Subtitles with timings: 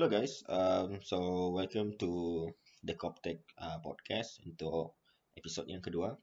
[0.00, 2.48] Hello guys, um, so welcome to
[2.80, 4.96] the Coptech uh, podcast untuk
[5.36, 6.16] episod yang kedua.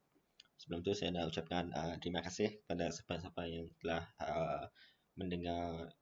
[0.58, 4.66] Sebelum tu saya nak ucapkan uh, terima kasih pada siapa-siapa yang telah uh,
[5.14, 5.94] mendengar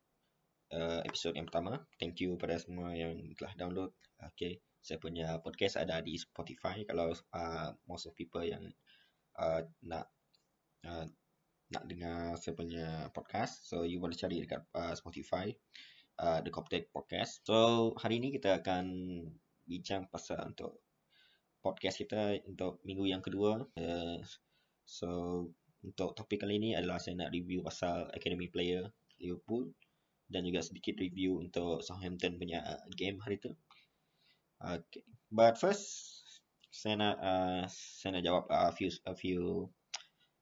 [0.72, 1.84] uh, episod yang pertama.
[2.00, 3.92] Thank you pada semua yang telah download.
[4.24, 6.80] Okay, saya punya podcast ada di Spotify.
[6.88, 8.72] Kalau uh, most of people yang
[9.36, 10.08] uh, nak
[10.88, 11.04] uh,
[11.76, 15.52] nak dengar saya punya podcast, so you boleh cari dekat uh, Spotify
[16.20, 17.44] uh, The Coptech Podcast.
[17.44, 18.86] So, hari ini kita akan
[19.66, 20.80] bincang pasal untuk
[21.60, 23.66] podcast kita untuk minggu yang kedua.
[23.76, 24.20] Uh,
[24.86, 25.10] so,
[25.86, 28.90] untuk topik kali ini adalah saya nak review pasal Academy Player
[29.22, 29.70] Liverpool
[30.26, 33.54] dan juga sedikit review untuk Southampton punya uh, game hari itu.
[34.58, 35.06] Okay.
[35.30, 35.86] But first,
[36.72, 39.70] saya nak uh, saya nak jawab a uh, few a few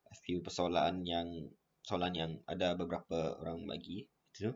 [0.08, 1.28] a few persoalan yang
[1.84, 4.56] soalan yang ada beberapa orang bagi itu.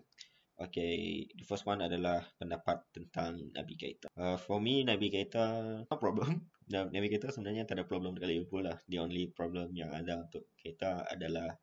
[0.57, 4.09] Okay, the first one adalah pendapat tentang Nabi Keita.
[4.17, 5.45] Uh, for me, Nabi Keita,
[5.85, 6.49] no problem.
[6.73, 8.77] Nabi Keita sebenarnya tak ada problem dengan Liverpool lah.
[8.89, 11.53] The only problem yang ada untuk Keita adalah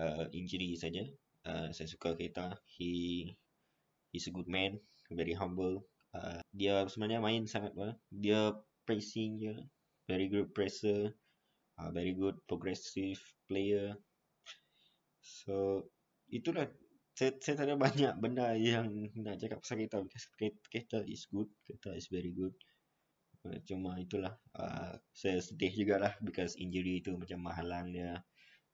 [0.00, 1.04] uh, injury saja.
[1.44, 2.56] Uh, saya suka Keita.
[2.64, 3.28] He
[4.16, 4.80] he's a good man,
[5.12, 5.84] very humble.
[6.16, 7.92] Uh, dia sebenarnya main sangat well.
[8.08, 8.56] Dia
[8.88, 9.54] pressing je,
[10.08, 11.12] very good presser
[11.78, 13.96] uh, very good progressive player.
[15.20, 15.86] So
[16.32, 16.66] itulah
[17.16, 20.04] saya, saya tak ada banyak benda yang nak cakap pasal kereta.
[20.04, 20.28] Because
[20.68, 22.52] kereta is good, kereta is very good.
[23.40, 28.20] Uh, cuma itulah uh, saya sedih jugalah because injury tu macam menghalang dia.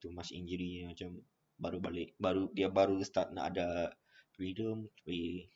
[0.02, 1.22] Too much injury macam
[1.54, 3.94] baru balik baru dia baru start nak ada
[4.34, 5.46] freedom tapi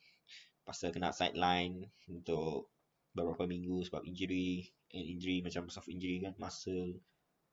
[0.63, 2.71] pasal kena sideline untuk
[3.11, 7.03] beberapa minggu sebab injury and injury macam soft injury kan muscle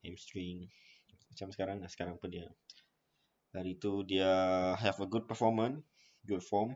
[0.06, 0.70] hamstring.
[1.34, 2.46] Macam sekarang lah sekarang pun dia
[3.54, 4.30] hari tu dia
[4.76, 5.86] have a good performance
[6.26, 6.76] good form.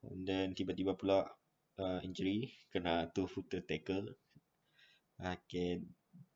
[0.00, 1.28] And then tiba-tiba pula
[1.76, 4.16] uh, injury kena two footer tackle.
[5.20, 5.80] Okay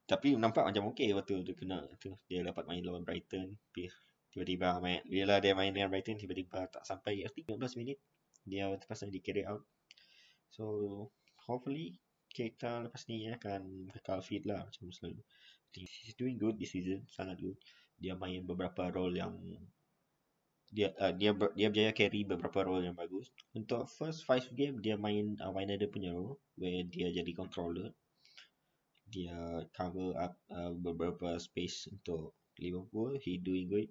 [0.05, 2.12] tapi nampak macam okey waktu dia kena tu.
[2.28, 3.56] Dia dapat main lawan Brighton.
[4.31, 7.99] Tiba-tiba main bila dia main dengan Brighton tiba-tiba tak sampai 15 minit
[8.44, 9.65] dia terpaksa di carry out.
[10.53, 11.09] So
[11.49, 11.97] hopefully
[12.34, 15.23] kita lepas ni akan kekal fit lah macam selalu
[15.71, 17.55] he's doing good this season sangat good
[18.04, 19.32] dia main beberapa role yang
[20.75, 23.32] dia uh, dia ber, dia berjaya carry beberapa role yang bagus.
[23.56, 27.97] Untuk first five game dia main uh, Wijnaldum punya role where dia jadi controller.
[29.09, 33.16] Dia cover up uh, beberapa space untuk Liverpool.
[33.25, 33.88] He doing good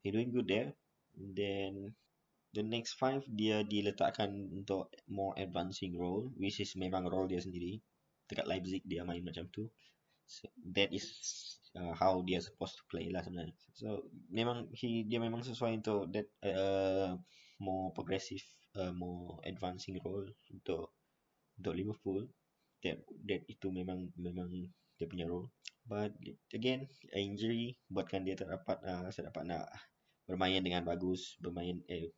[0.00, 0.72] he doing good there.
[1.12, 1.92] Then
[2.56, 7.82] the next five dia diletakkan untuk more advancing role which is memang role dia sendiri.
[8.30, 9.68] Dekat Leipzig dia main macam tu.
[10.22, 11.12] So, that is
[11.76, 13.56] uh, how dia supposed to play lah sebenarnya.
[13.76, 17.16] So memang he dia memang sesuai untuk that uh,
[17.62, 18.42] more progressive
[18.76, 20.92] uh, more advancing role untuk
[21.56, 22.28] untuk Liverpool.
[22.82, 24.50] That that itu memang memang
[24.98, 25.48] dia punya role.
[25.82, 26.14] But
[26.54, 29.66] again injury buatkan dia tak dapat uh, saya dapat nak
[30.26, 32.14] bermain dengan bagus bermain eh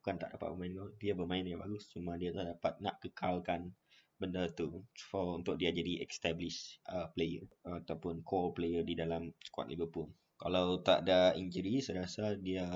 [0.00, 3.76] bukan tak dapat bermain dia bermain yang bagus cuma dia tak dapat nak kekalkan
[4.20, 9.72] benda tu for untuk dia jadi established uh, player ataupun core player di dalam squad
[9.72, 10.12] Liverpool.
[10.36, 12.68] Kalau tak ada injury, saya rasa dia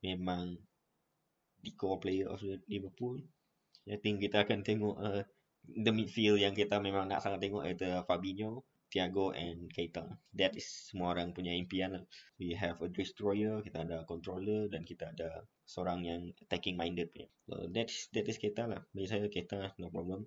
[0.00, 0.56] memang
[1.60, 3.20] di core player of Liverpool.
[3.84, 5.22] I think kita akan tengok uh,
[5.68, 10.04] the midfield yang kita memang nak sangat tengok iaitu Fabinho, Thiago and Keita.
[10.32, 12.04] That is semua orang punya impian lah.
[12.40, 17.12] We have a destroyer, kita ada controller dan kita ada seorang yang attacking minded.
[17.48, 18.80] So that is, that is Keita lah.
[18.96, 20.24] Bagi saya Keita no problem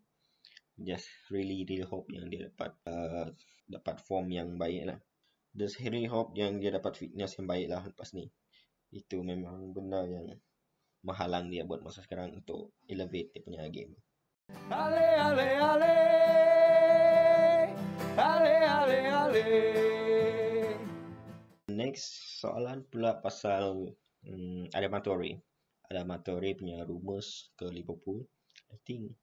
[0.81, 3.27] just really really hope yang dia dapat uh,
[3.67, 4.99] dapat form yang baik lah.
[5.53, 8.29] Just really hope yang dia dapat fitness yang baik lah lepas ni.
[8.89, 10.33] Itu memang benda yang
[11.03, 13.95] menghalang dia buat masa sekarang untuk elevate dia punya game.
[14.71, 15.95] Ale ale ale.
[18.19, 19.45] Ale ale ale.
[21.69, 23.93] Next soalan pula pasal
[24.27, 25.39] um, Adamatore
[25.89, 28.21] Adamatore punya rumours ke Liverpool?
[28.69, 29.17] I think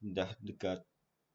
[0.00, 0.84] dah dekat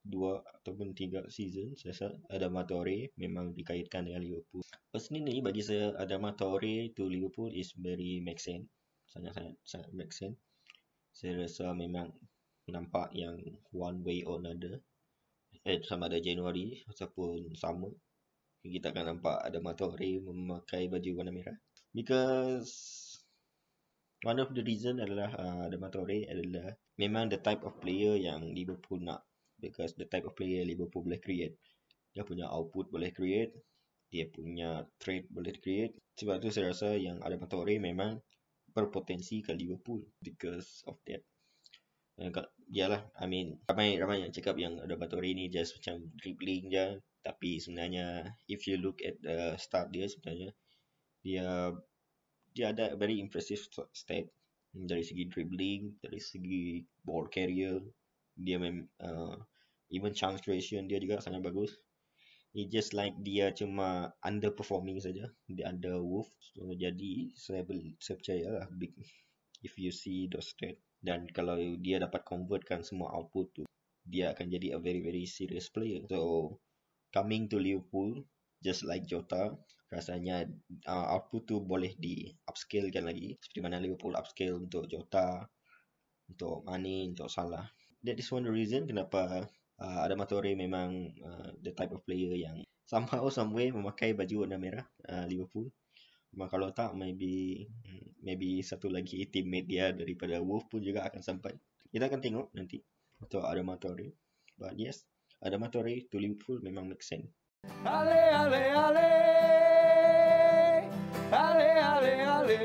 [0.02, 4.66] dua ataupun tiga season saya rasa Adama Traore memang dikaitkan dengan Liverpool.
[4.90, 8.66] Personally bagi saya Adama Traore to Liverpool is very make sense.
[9.14, 10.38] Sangat-sangat sangat make sense.
[11.14, 12.10] Saya rasa memang
[12.72, 13.38] nampak yang
[13.76, 14.82] one way or another.
[15.62, 17.92] Eh, sama ada Januari ataupun sama.
[18.62, 21.58] Kita akan nampak Adama Traore memakai baju warna merah.
[21.94, 22.72] Because
[24.26, 28.54] one of the reason adalah uh, Adama Traore adalah memang the type of player yang
[28.54, 29.26] Liverpool nak.
[29.58, 31.58] Because the type of player Liverpool boleh create.
[32.14, 33.58] Dia punya output boleh create.
[34.14, 35.98] Dia punya trade boleh create.
[36.18, 38.22] Sebab tu saya rasa yang ada Matore memang
[38.70, 41.26] berpotensi ke Liverpool because of that.
[42.72, 47.02] Yalah, I mean ramai ramai yang cakap yang ada Batori ni just macam dribbling je.
[47.22, 50.50] Tapi sebenarnya if you look at the start dia sebenarnya
[51.22, 51.70] dia
[52.52, 53.62] dia ada very impressive
[53.94, 54.26] stat
[54.72, 57.80] dari segi dribbling, dari segi ball carrier,
[58.34, 59.36] dia mem uh,
[59.92, 61.76] even chance creation dia juga sangat bagus.
[62.52, 66.28] It just like dia cuma underperforming saja di under Wolf.
[66.52, 67.64] So, jadi saya
[68.00, 68.92] saya percaya lah big
[69.62, 73.64] if you see those stat dan kalau dia dapat convertkan semua output tu
[74.06, 76.58] dia akan jadi a very very serious player so
[77.14, 78.26] coming to Liverpool
[78.62, 79.54] just like Jota
[79.92, 80.48] rasanya
[80.88, 85.44] uh, output tu boleh di upscale kan lagi seperti mana Liverpool upscale untuk Jota
[86.32, 87.68] untuk Mane untuk Salah
[88.00, 89.52] that is one reason kenapa
[89.84, 94.56] uh, Adama Traore memang uh, the type of player yang somehow somewhere memakai baju warna
[94.56, 95.68] merah uh, Liverpool
[96.32, 101.20] Cuma kalau tak maybe hmm, maybe satu lagi teammate dia daripada Wolf pun juga akan
[101.20, 101.52] sampai.
[101.92, 102.80] Kita akan tengok nanti
[103.20, 104.16] untuk Adama Traore.
[104.56, 105.04] But yes,
[105.44, 107.28] Adama Traore to Liverpool memang make sense.
[107.84, 109.51] Ale ale ale.
[112.02, 112.60] Ale ale.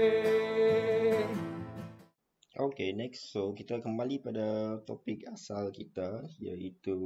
[2.56, 3.28] Okay, next.
[3.28, 6.96] So, kita kembali pada topik asal kita iaitu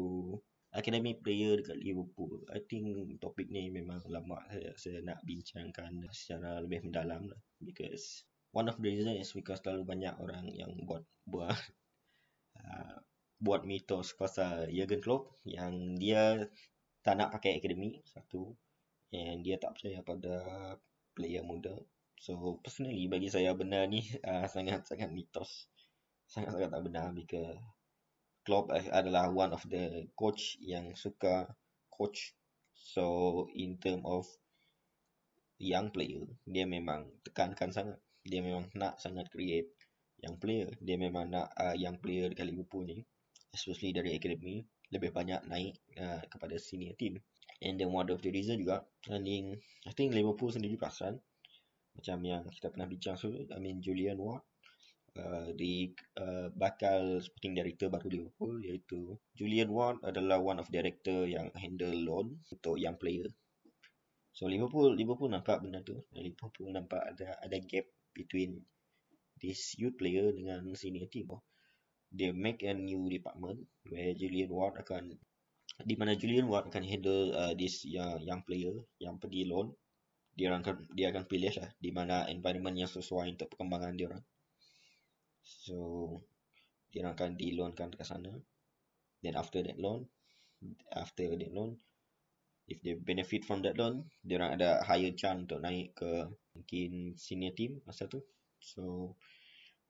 [0.71, 2.47] academy player dekat Liverpool.
[2.55, 7.41] I think topik ni memang lama saya, saya nak bincangkan secara lebih mendalam lah.
[7.59, 8.23] Because
[8.55, 11.59] one of the reason is because terlalu banyak orang yang buat buat
[12.63, 12.97] uh,
[13.43, 16.47] buat mitos pasal Jurgen Klopp yang dia
[17.03, 18.55] tak nak pakai academy satu
[19.11, 20.35] and dia tak percaya pada
[21.19, 21.75] player muda.
[22.21, 25.73] So personally bagi saya benda ni uh, sangat sangat mitos.
[26.29, 27.57] Sangat sangat tak benar because
[28.45, 31.49] Klopp adalah one of the coach yang suka
[31.89, 32.37] coach.
[32.77, 34.29] So in term of
[35.57, 37.97] young player, dia memang tekankan sangat.
[38.21, 39.73] Dia memang nak sangat create
[40.21, 40.69] young player.
[40.81, 43.01] Dia memang nak uh, young player dekat Liverpool ni,
[43.57, 44.61] especially dari academy,
[44.93, 47.17] lebih banyak naik uh, kepada senior team.
[47.61, 51.21] And then one of the reason juga, I think, I think Liverpool sendiri perasan,
[52.01, 54.41] macam yang kita pernah bincang sebelum, I mean Julian Ward,
[55.11, 55.91] Uh, di
[56.23, 61.91] uh, bakal sporting director baru Liverpool iaitu Julian Ward adalah one of director yang handle
[61.91, 63.27] loan untuk young player.
[64.31, 65.99] So Liverpool Liverpool nampak benda tu.
[66.15, 68.63] Liverpool nampak ada ada gap between
[69.43, 71.27] this youth player dengan senior team.
[72.15, 75.19] They make a new department where Julian Ward akan
[75.83, 79.75] di mana Julian Ward akan handle uh, this young, young player yang pergi loan.
[80.35, 84.25] Dia akan dia akan pilih lah di mana environment yang sesuai untuk perkembangan dia orang.
[85.43, 85.79] So
[86.91, 88.31] dia akan di loankan ke sana.
[89.21, 90.09] Then after that loan,
[90.91, 91.77] after that loan,
[92.67, 97.15] if they benefit from that loan, dia orang ada higher chance untuk naik ke mungkin
[97.15, 98.25] senior team masa tu.
[98.63, 99.15] So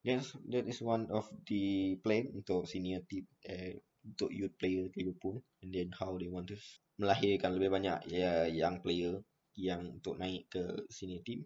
[0.04, 5.44] that's that is one of the plan untuk senior team eh, untuk youth player Liverpool
[5.60, 6.56] and then how they want to
[6.96, 9.20] melahirkan lebih banyak ya young player
[9.60, 11.44] yang untuk naik ke senior team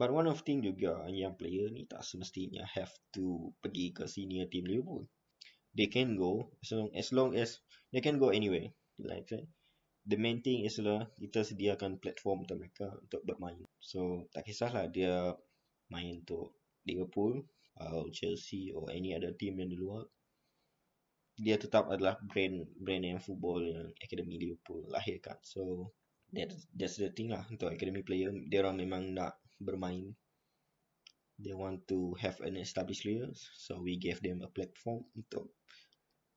[0.00, 4.48] But one of thing juga yang player ni tak semestinya have to pergi ke senior
[4.48, 5.04] team Liverpool.
[5.76, 7.60] They can go as long as, long as
[7.92, 8.72] they can go anywhere.
[8.96, 9.44] Like that.
[10.08, 13.60] The main thing is lah kita sediakan platform untuk mereka untuk bermain.
[13.76, 15.36] So tak kisahlah dia
[15.92, 16.56] main untuk
[16.88, 17.44] Liverpool,
[17.76, 20.08] or Chelsea or any other team yang di luar.
[21.36, 25.36] Dia tetap adalah brand brand yang football yang Academy Liverpool lahirkan.
[25.44, 25.92] So
[26.32, 27.46] that's that's the thing lah.
[27.50, 28.30] Untuk Academy player.
[28.48, 30.14] Dia orang memang nak bermain.
[31.40, 33.48] They want to have an established players.
[33.56, 35.52] So we gave them a platform untuk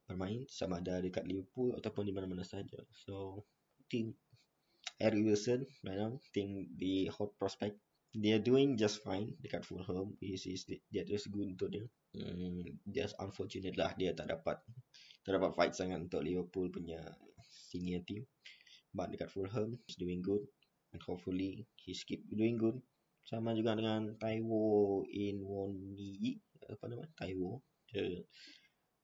[0.07, 0.47] bermain.
[0.51, 3.43] Sama ada dekat Liverpool ataupun di mana-mana saja so
[3.87, 4.15] think
[4.99, 7.79] Harry Wilson right now think the hot prospect.
[8.13, 10.13] They are doing just fine dekat Fulham.
[10.21, 11.85] Is is that is good untuk dia.
[12.13, 14.61] Hmm, just unfortunate lah dia tak dapat
[15.25, 17.01] tak dapat fight sangat untuk Liverpool punya
[17.49, 18.21] senior team
[18.93, 20.45] but dekat Fulham is doing good.
[20.93, 22.77] And hopefully he's keep doing good.
[23.25, 26.37] Sama juga dengan Taiwo in Woni
[26.69, 27.03] apa nama?
[27.17, 27.59] Taiwo
[27.89, 28.21] the,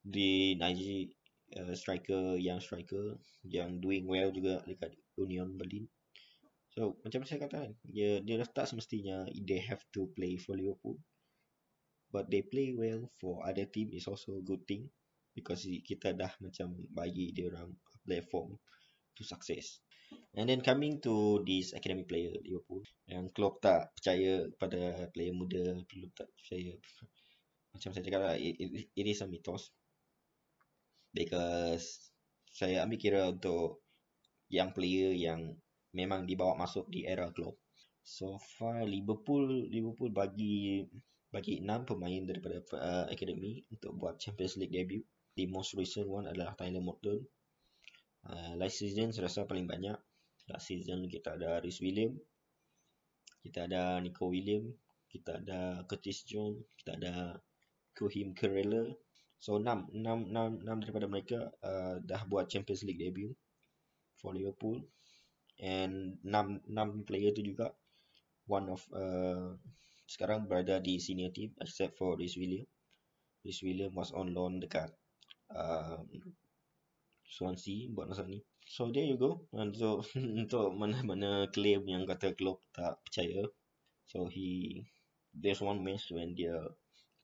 [0.05, 1.09] di Nigeria
[1.57, 5.89] uh, striker yang striker yang doing well juga dekat Union Berlin.
[6.69, 11.01] So macam saya kata kan dia dia tak semestinya they have to play for Liverpool.
[12.09, 14.89] But they play well for other team is also a good thing.
[15.33, 17.73] Because kita dah macam bagi dia orang
[18.05, 18.57] platform
[19.19, 19.83] to success
[20.33, 25.73] And then coming to this academy player Liverpool yang Klopp tak percaya pada player muda,
[25.89, 26.73] Klopp tak percaya
[27.73, 29.69] macam saya cakap lah, it, it, it is a mythos
[31.13, 32.13] because
[32.49, 33.85] saya ambil kira untuk
[34.49, 35.57] yang player yang
[35.93, 37.57] memang dibawa masuk di era Klopp.
[38.01, 40.85] So far Liverpool Liverpool bagi
[41.29, 45.05] bagi enam pemain daripada uh, akademi untuk buat Champions League debut.
[45.37, 47.21] The most recent one adalah Tyler Morton.
[48.25, 49.95] Uh, last season saya rasa paling banyak.
[50.49, 52.17] Last season kita ada Rhys William.
[53.39, 54.67] Kita ada Nico William.
[55.07, 56.65] Kita ada Curtis Jones.
[56.75, 57.39] Kita ada
[57.95, 58.91] Kuhim Kerala.
[59.39, 63.31] So enam, enam, enam, enam daripada mereka uh, dah buat Champions League debut
[64.19, 64.83] for Liverpool.
[65.59, 67.71] And enam, enam player tu juga
[68.49, 69.55] one of uh,
[70.09, 72.67] sekarang berada di senior team except for Rhys William.
[73.45, 74.91] Rhys William was on loan dekat
[75.53, 76.03] um,
[77.29, 78.41] Swansea buat masa ni.
[78.65, 79.45] So there you go.
[79.53, 80.03] Untuk
[80.41, 83.45] untuk mana-mana claim yang kata Klopp tak percaya.
[84.09, 84.81] So he
[85.31, 86.57] there's one match when dia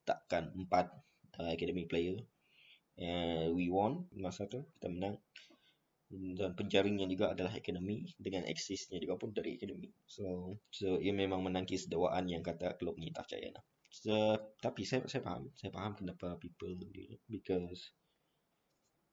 [0.06, 0.94] takkan empat
[1.42, 2.22] uh, academy player.
[2.96, 5.20] And we won masa tu kita menang
[6.10, 11.42] dan penjaringnya juga adalah ekonomi dengan aksesnya juga pun dari ekonomi so so ia memang
[11.42, 14.14] menangkis dakwaan yang kata klub ni tak percaya lah so,
[14.62, 16.70] tapi saya saya faham saya faham kenapa people
[17.26, 17.90] because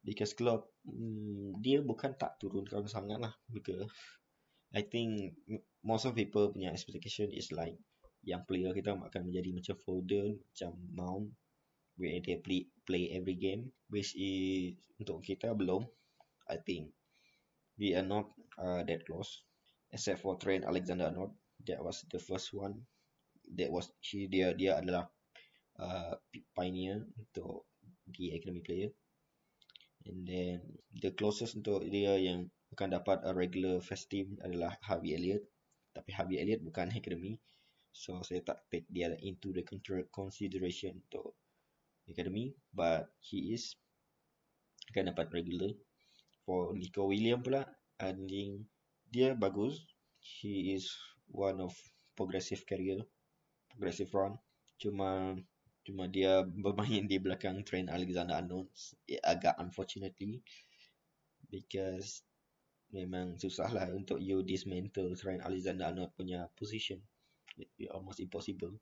[0.04, 3.88] because klub hmm, dia bukan tak turunkan sangat lah because
[4.74, 5.40] I think
[5.86, 7.80] most of people punya expectation is like
[8.24, 11.28] yang player kita akan menjadi macam Foden macam Mount
[12.00, 15.86] where they play play every game which is untuk kita belum
[16.48, 16.92] I think
[17.78, 19.42] we are not uh, that close,
[19.92, 21.32] except for Trent Alexander-Arnold.
[21.68, 22.86] That was the first one.
[23.56, 25.08] That was he dia dia adalah
[25.80, 26.16] uh,
[26.56, 27.68] pioneer untuk
[28.08, 28.92] the academy player.
[30.04, 30.60] And then
[30.92, 35.48] the closest untuk dia yang akan dapat a regular first team adalah Harvey Elliott.
[35.96, 37.40] Tapi Harvey Elliott bukan academy.
[37.94, 39.64] So saya tak take dia into the
[40.12, 41.38] consideration untuk
[42.10, 42.52] academy.
[42.74, 43.78] But he is
[44.92, 45.72] akan dapat regular
[46.44, 47.64] for Nico William pula
[48.04, 48.68] anjing
[49.08, 49.80] dia bagus
[50.20, 50.92] he is
[51.32, 51.72] one of
[52.20, 53.00] progressive career
[53.72, 54.36] progressive run
[54.76, 55.40] cuma
[55.84, 58.68] cuma dia bermain di belakang Trent Alexander-Arnold
[59.24, 60.40] agak unfortunately
[61.52, 62.24] because
[62.96, 67.02] memang susah lah untuk you dismantle Trent Alexander-Arnold punya position.
[67.60, 68.74] It, it almost impossible.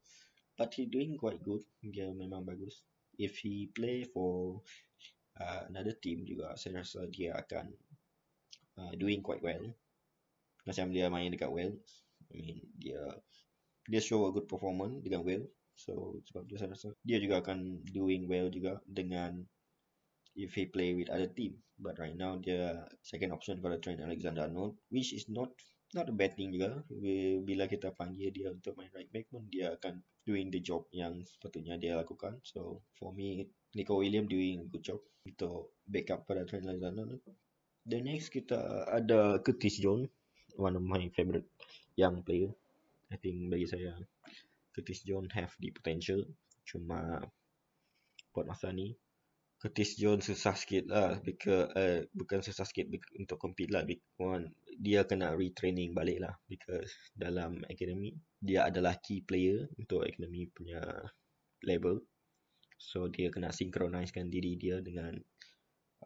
[0.56, 1.64] But he doing quite good.
[1.84, 2.84] Dia memang bagus.
[3.20, 4.64] If he play for
[5.40, 7.72] uh, another team juga saya rasa dia akan
[8.80, 9.64] uh, doing quite well.
[10.64, 11.82] Macam dia main dekat Wales
[12.32, 13.02] I mean dia
[13.90, 17.84] dia show a good performance dengan Wales so sebab tu saya rasa dia juga akan
[17.90, 19.42] doing well juga dengan
[20.38, 21.60] if he play with other team.
[21.82, 25.52] But right now dia second option pada Trent Alexander-Arnold which is not
[25.92, 26.86] not a bad thing juga.
[27.44, 31.20] Bila kita panggil dia untuk main right back pun dia akan doing the job yang
[31.26, 32.40] sepatutnya dia lakukan.
[32.48, 37.08] So for me Nico William doing a good job untuk backup pada Trent Alexander
[37.86, 40.10] the next kita ada Curtis Jones
[40.60, 41.48] one of my favorite
[41.96, 42.52] young player.
[43.12, 43.96] I think bagi saya
[44.72, 46.24] Curtis Jones have the potential.
[46.68, 47.20] Cuma
[48.32, 48.96] buat masa ni
[49.62, 53.86] Curtis Jones susah sikit lah because, uh, bukan susah sikit untuk compete lah.
[53.86, 54.50] Because
[54.82, 60.82] dia kena retraining balik lah because dalam academy dia adalah key player untuk academy punya
[61.62, 62.02] level.
[62.82, 65.14] So dia kena synchronizekan diri dia dengan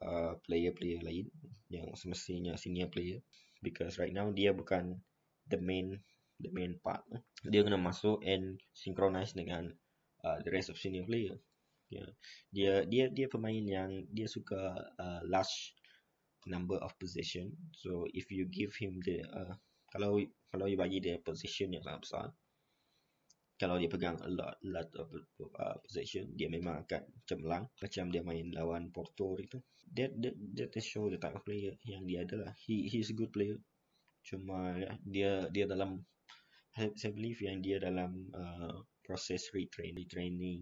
[0.03, 1.31] uh, player-player lain
[1.71, 3.23] yang semestinya senior player.
[3.63, 4.99] Because right now dia bukan
[5.47, 5.95] the main
[6.41, 7.03] the main part
[7.45, 9.71] dia kena masuk and synchronize dengan
[10.23, 11.37] uh, the rest of senior player
[11.93, 12.09] Yeah.
[12.49, 15.77] Dia dia dia pemain yang dia suka uh, large
[16.49, 17.53] number of possession.
[17.77, 19.53] So if you give him the uh,
[19.93, 20.17] kalau
[20.49, 22.27] kalau you bagi dia position yang sangat besar,
[23.61, 25.07] kalau dia pegang a lot, lot of
[25.61, 29.61] uh, possession, dia memang akan cemerlang macam dia main lawan Porto itu.
[29.93, 32.57] That that that show the type of player yang dia adalah.
[32.65, 33.61] He he's a good player.
[34.25, 34.73] Cuma
[35.05, 36.01] dia dia dalam
[36.75, 40.61] saya believe yang dia dalam uh, proses retraining, retraining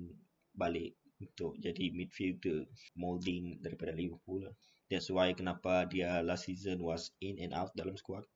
[0.54, 4.56] balik untuk jadi midfielder molding daripada Liverpool lah.
[4.92, 8.28] That's why kenapa dia last season was in and out dalam squad.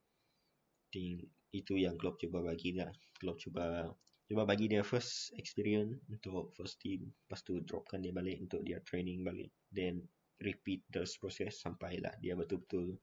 [0.90, 2.90] Think itu yang Klopp cuba bagi dia.
[3.22, 3.94] Klopp cuba
[4.26, 7.06] cuba bagi dia first experience untuk first team.
[7.28, 9.54] Lepas tu dropkan dia balik untuk dia training balik.
[9.70, 10.02] Then
[10.42, 12.98] repeat the process sampailah dia betul-betul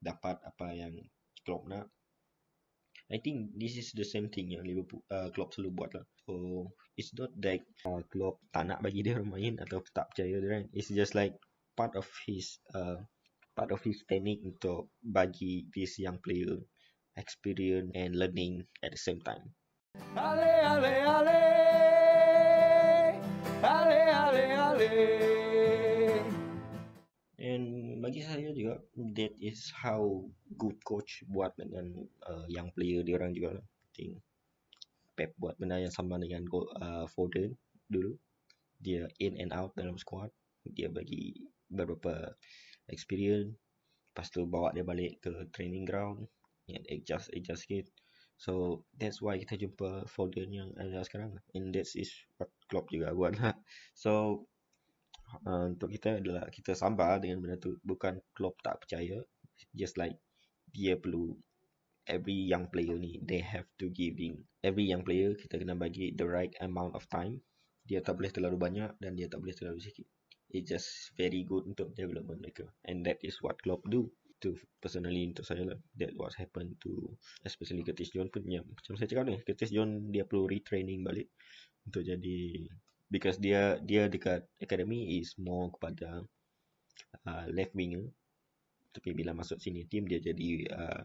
[0.00, 0.94] dapat apa yang
[1.44, 1.90] Klopp nak.
[3.14, 6.02] I think this is the same thing yang Liverpool uh, Klopp selalu buat lah.
[6.26, 6.66] So
[6.98, 10.64] it's not like uh, Klopp tak nak bagi dia main atau tak percaya dia kan.
[10.74, 11.38] It's just like
[11.78, 12.98] part of his uh,
[13.54, 16.58] part of his technique untuk bagi this young player
[17.14, 19.54] experience and learning at the same time.
[20.18, 21.38] Ale ale ale
[23.62, 24.90] ale ale ale
[27.38, 27.73] And
[28.04, 28.84] bagi saya juga
[29.16, 30.20] that is how
[30.60, 33.64] good coach buat dengan uh, young player dia orang juga lah.
[33.64, 34.12] I think
[35.16, 37.56] Pep buat benda yang sama dengan uh, Foden
[37.88, 38.12] dulu.
[38.84, 40.28] Dia in and out dalam squad.
[40.68, 41.32] Dia bagi
[41.72, 42.34] beberapa
[42.92, 43.56] experience.
[44.12, 46.28] Lepas tu bawa dia balik ke training ground.
[46.68, 47.88] And adjust, adjust sikit.
[48.36, 51.38] So that's why kita jumpa Foden yang ada sekarang.
[51.54, 53.54] And that is what Klopp juga buat lah.
[53.94, 54.44] So
[55.44, 57.76] uh, untuk kita adalah kita sabar dengan benda tu.
[57.82, 59.20] Bukan Klopp tak percaya.
[59.74, 60.18] Just like
[60.74, 61.34] dia perlu
[62.04, 66.26] every young player ni they have to giving every young player kita kena bagi the
[66.26, 67.40] right amount of time.
[67.84, 70.08] Dia tak boleh terlalu banyak dan dia tak boleh terlalu sikit.
[70.48, 72.64] It just very good untuk development mereka.
[72.88, 74.08] And that is what Klopp do.
[74.42, 75.78] To personally untuk saya lah.
[76.00, 77.12] That what happened to
[77.44, 81.32] especially Curtis Jones pun yang macam saya cakap ni Curtis Jones dia perlu retraining balik
[81.84, 82.68] untuk jadi
[83.14, 86.26] because dia dia dekat academy is more kepada
[87.22, 88.10] uh, left winger.
[88.90, 91.02] Tapi bila masuk sini team dia jadi uh,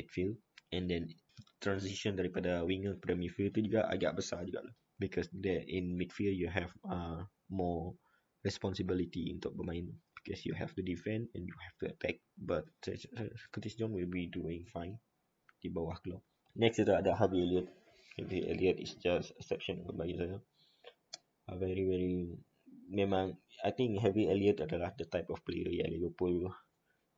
[0.00, 0.40] midfield.
[0.72, 1.12] And then
[1.60, 6.32] transition daripada winger kepada midfield tu juga agak besar juga lah because there in midfield
[6.32, 7.20] you have uh,
[7.52, 7.92] more
[8.40, 9.92] responsibility untuk bermain.
[10.24, 12.18] Because you have to defend and you have to attack.
[12.34, 12.66] But
[13.54, 14.98] Curtis Jones will be doing fine
[15.62, 16.26] di bawah Klopp
[16.56, 17.68] next itu ada Harvey Elliott.
[18.16, 20.40] Harvey Elliott is just exception bagi saya
[21.48, 22.34] uh, very very
[22.90, 23.34] memang
[23.64, 26.50] I think Harvey Elliott adalah the type of player yang Liverpool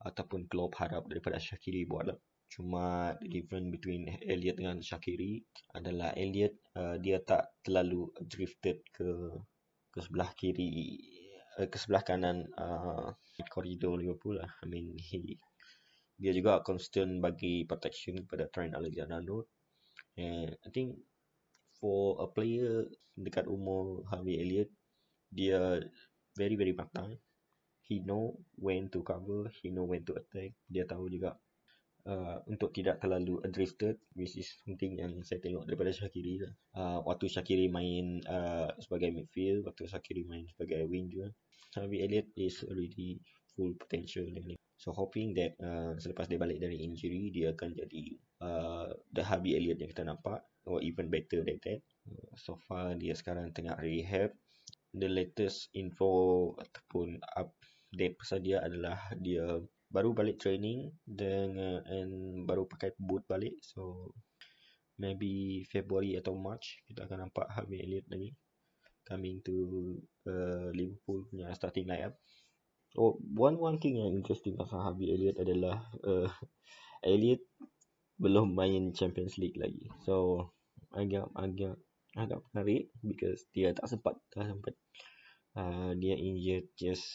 [0.01, 2.17] ataupun Klopp harap daripada Shaqiri buat lah.
[2.49, 5.45] Cuma the difference between Elliot dengan Shakiri
[5.77, 9.09] adalah Elliot uh, dia tak terlalu drifted ke
[9.93, 10.97] ke sebelah kiri
[11.61, 13.13] uh, ke sebelah kanan uh,
[13.53, 14.49] koridor Liverpool lah.
[14.63, 15.37] I mean he
[16.19, 19.47] dia juga constant bagi protection kepada Trent Alexander-Arnold.
[20.19, 20.99] And I think
[21.79, 24.71] for a player dekat umur Harvey Elliott
[25.31, 25.79] dia
[26.35, 27.19] very very matang
[27.83, 31.39] he know when to cover he know when to attack dia tahu juga
[32.07, 36.53] uh, untuk tidak terlalu drifted which is something yang saya tengok daripada Shakiri lah.
[36.73, 41.29] Uh, waktu Shakiri main uh, sebagai midfield, waktu Shakiri main sebagai wing juga.
[41.77, 43.21] Harvey Elliott is already
[43.53, 44.57] full potential ni.
[44.79, 48.03] So hoping that uh, selepas dia balik dari injury dia akan jadi
[48.41, 51.81] uh, the Harvey Elliott yang kita nampak or even better than that.
[52.05, 54.31] Uh, so far dia sekarang tengah rehab.
[54.89, 62.69] The latest info ataupun update pasal dia adalah dia baru balik training dengan and baru
[62.69, 64.13] pakai boot balik so
[65.01, 68.29] maybe February atau March kita akan nampak Harvey Elliott lagi
[69.01, 69.97] coming to
[70.29, 72.13] uh, Liverpool punya starting lineup
[72.93, 76.29] so one one thing yang interesting pasal Harvey Elliott adalah uh,
[77.01, 77.41] Elliott
[78.21, 80.45] belum main Champions League lagi so
[80.93, 81.75] agak agak
[82.17, 84.73] agak menarik because dia tak sempat tak sempat
[85.53, 87.05] uh, dia injured just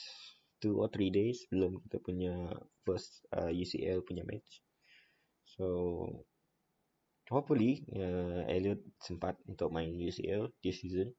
[0.62, 2.34] two or three days belum kita punya
[2.86, 4.62] first uh, UCL punya match.
[5.44, 6.24] So
[7.28, 11.12] hopefully uh, Elliot sempat untuk main UCL this season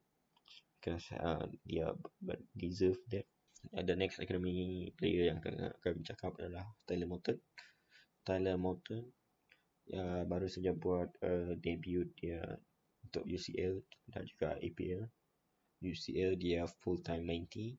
[0.79, 1.93] because uh, dia
[2.57, 3.25] deserve that.
[3.73, 7.37] Uh, the next academy player yang akan kami cakap adalah Tyler Morton.
[8.21, 9.09] Tyler Morton
[9.93, 12.41] uh, baru saja buat uh, debut dia
[13.05, 15.05] untuk UCL dan juga APL.
[15.85, 17.77] UCL dia full time 90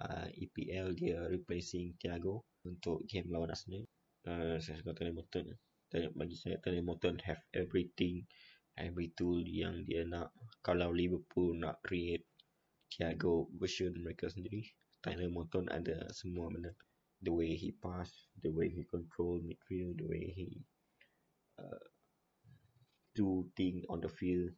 [0.00, 3.86] uh, EPL dia replacing Thiago untuk game lawan Arsenal.
[4.24, 5.54] Uh, saya suka Tony Morton.
[5.94, 8.26] Bagi saya Tony Morton have everything,
[8.74, 10.34] every tool yang dia nak.
[10.64, 12.26] Kalau Liverpool nak create
[12.90, 14.66] Thiago version mereka sendiri,
[14.98, 16.74] Tyler Morton ada semua benda.
[17.22, 18.10] The way he pass,
[18.42, 20.66] the way he control midfield, the way he
[21.58, 21.84] uh,
[23.14, 24.50] do thing on the field,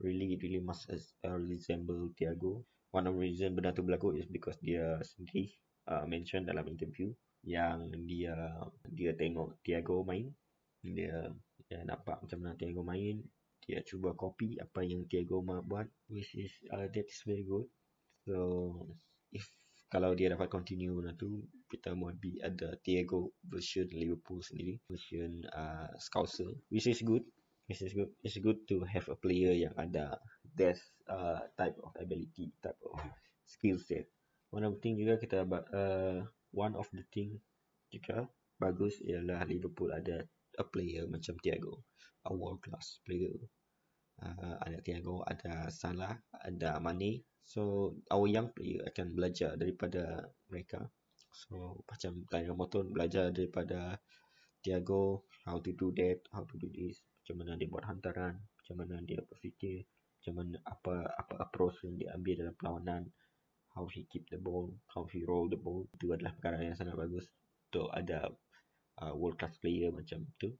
[0.00, 2.64] really really must uh, resemble Thiago.
[2.94, 5.50] One of reason benda tu berlaku is because dia sendiri
[5.90, 7.10] uh, mention dalam interview
[7.44, 8.34] yang dia
[8.88, 10.32] dia tengok Thiago main.
[10.84, 11.32] Dia,
[11.68, 13.20] dia nampak macam mana Thiago main.
[13.64, 17.68] Dia cuba copy apa yang Thiago buat which is uh, that is very good.
[18.24, 18.36] So
[19.32, 19.44] if
[19.92, 25.90] kalau dia dapat continue benda tu kita be ada Thiago version Liverpool sendiri version uh,
[25.98, 27.22] Scouser which is good
[27.68, 30.18] which is good it's good to have a player yang ada
[30.56, 33.00] that uh, type of ability, type of
[33.46, 34.06] skill set.
[34.50, 36.22] One of the thing juga kita uh,
[36.54, 37.42] one of the thing
[37.90, 40.22] juga bagus ialah Liverpool ada
[40.54, 41.82] a player macam Thiago,
[42.22, 43.34] a world class player.
[44.14, 47.26] Uh, ada Thiago, ada Salah, ada Mane.
[47.44, 50.86] So our young player akan belajar daripada mereka.
[51.34, 53.98] So macam Tyler Morton belajar daripada
[54.62, 58.74] Thiago how to do that, how to do this, macam mana dia buat hantaran, macam
[58.80, 59.84] mana dia berfikir,
[60.22, 63.02] macam mana apa apa approach yang dia ambil dalam perlawanan.
[63.74, 65.84] How he keep the ball how he roll the ball.
[65.98, 67.26] Itu adalah perkara yang sangat bagus
[67.68, 68.30] untuk ada
[69.02, 70.54] uh, world class player macam tu.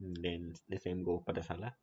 [0.00, 1.76] Then the same go pada Salah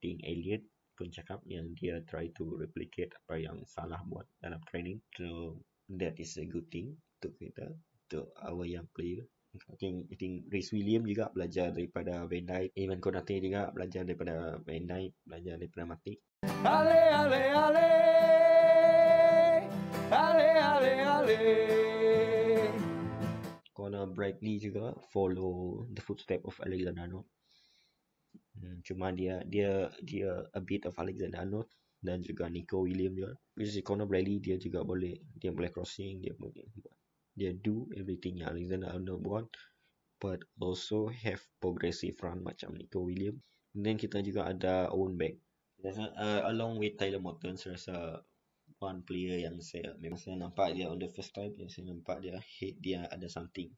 [0.00, 0.62] Think Elliot
[0.96, 5.04] pun cakap yang dia try to replicate apa yang salah buat dalam training.
[5.16, 5.60] So
[5.92, 7.76] that is a good thing untuk kita
[8.08, 9.28] untuk our young player.
[9.56, 12.76] I think, I think Rhys William juga belajar daripada Van Dijk.
[12.76, 16.18] Evan Konate juga belajar daripada Van Dijk belajar daripada Matic.
[16.64, 17.88] Ale ale ale!
[20.12, 21.40] Ale ale ale!
[23.72, 27.28] Conor Bradley juga follow the footstep of Alexander Arnold
[28.86, 31.68] cuma dia dia dia a bit of Alexander Arnold
[32.00, 33.34] dan juga Nico William juga.
[33.56, 36.64] Which is Conor Bradley dia juga boleh dia boleh crossing dia boleh
[37.36, 39.46] dia do everything yang Alexander Arnold buat
[40.16, 43.36] but also have progressive run macam Nico William.
[43.76, 45.36] then kita juga ada Owen Beck.
[45.84, 47.96] Uh, along with Tyler Morton saya rasa
[48.80, 52.24] one player yang saya memang saya nampak dia on the first time yang saya nampak
[52.24, 53.68] dia hit dia ada something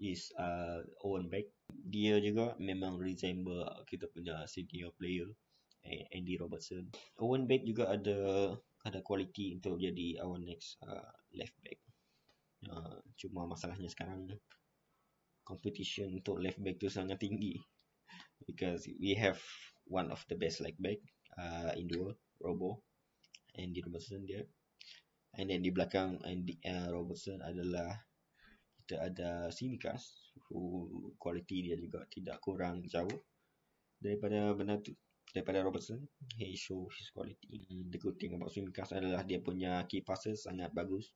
[0.00, 5.28] is uh, Owen Beck dia juga memang resemble kita punya senior player
[5.84, 6.88] eh, Andy Robertson.
[7.20, 8.18] Owen Beck juga ada
[8.80, 11.78] ada quality untuk jadi our next uh, left back.
[12.64, 14.28] Uh, cuma masalahnya sekarang
[15.44, 17.56] competition untuk left back tu sangat tinggi
[18.44, 19.40] because we have
[19.88, 21.00] one of the best left back
[21.36, 22.84] uh, in the world, Robo,
[23.56, 24.44] Andy Robertson dia.
[25.36, 28.09] And then di belakang Andy uh, Robertson adalah
[28.90, 33.22] kita ada Simikas who quality dia juga tidak kurang jauh.
[34.02, 34.90] Daripada benda tu
[35.30, 36.02] daripada Robertson
[36.34, 37.62] he show his quality.
[37.86, 41.14] The good thing about Simikas adalah dia punya key passes sangat bagus.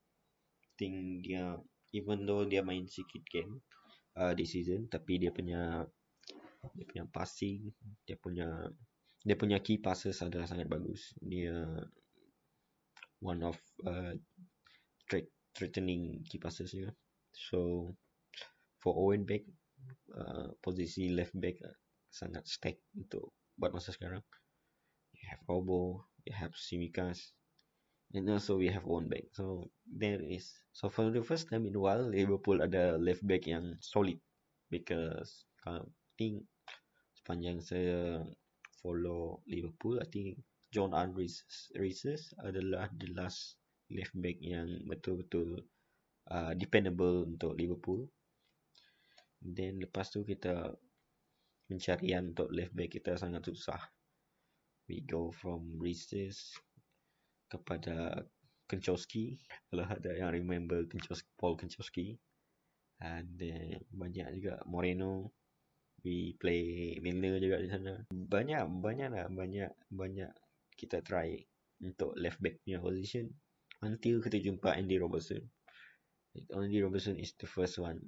[0.79, 1.59] Think dia
[1.91, 3.59] even though dia main sikit game
[4.23, 5.83] uh, this season tapi dia punya
[6.79, 7.75] dia punya passing
[8.07, 8.71] dia punya
[9.27, 11.11] dia punya key passes adalah sangat bagus.
[11.19, 11.59] Dia
[13.19, 14.15] one of uh,
[15.59, 16.95] threatening key passes juga
[17.35, 17.93] So
[18.79, 19.43] for Owen Beck
[20.15, 21.77] uh, posisi left back uh,
[22.09, 24.23] sangat stack untuk buat masa sekarang.
[25.15, 27.35] You have Robo, you have Simikas,
[28.15, 29.31] and also we have Owen Beck.
[29.35, 33.47] So there is so for the first time in a while Liverpool ada left back
[33.51, 34.19] yang solid
[34.71, 35.83] because I
[36.19, 36.47] think
[37.19, 38.21] sepanjang saya
[38.85, 40.37] follow Liverpool, I think
[40.69, 41.41] John Andrews
[41.79, 43.57] Reeses adalah the last
[43.89, 45.65] left back yang betul-betul
[46.31, 48.09] uh, dependable untuk Liverpool.
[49.45, 50.73] Then lepas tu kita
[51.69, 53.81] pencarian untuk left back kita sangat susah.
[54.89, 56.53] We go from Reeses
[57.49, 58.25] kepada
[58.69, 59.41] Kenchowski.
[59.69, 62.17] Kalau ada yang remember Kenchowski, Paul Kenchowski.
[63.01, 65.33] And then banyak juga Moreno.
[66.05, 67.97] We play Milner juga di sana.
[68.13, 69.27] Banyak, banyak lah.
[69.33, 70.33] Banyak, banyak
[70.77, 71.33] kita try
[71.81, 73.33] untuk left back punya position.
[73.81, 75.45] Until kita jumpa Andy Robertson.
[76.55, 78.01] Andy Robertson is the first one.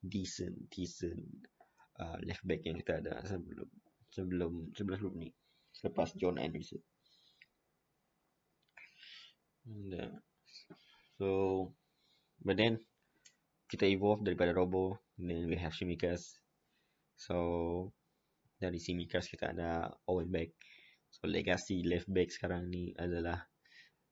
[0.00, 1.20] Decent decent.
[2.00, 3.68] Uh, left back yang kita ada sebelum
[4.08, 5.28] sebelum sebelum sebelum ni.
[5.76, 6.80] Selepas John Anderson.
[9.68, 10.16] And, uh,
[11.20, 11.28] so
[12.40, 12.80] but then
[13.68, 16.40] kita evolve daripada Robo then we have Shimikas.
[17.20, 17.36] So
[18.56, 20.56] dari Shimikas kita ada Owen Beck
[21.10, 23.49] so legacy left back sekarang ni adalah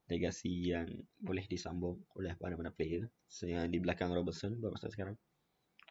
[0.08, 0.88] legasi yang
[1.20, 3.06] boleh disambung oleh mana-mana player.
[3.28, 5.16] So yang di belakang Robertson buat masa sekarang.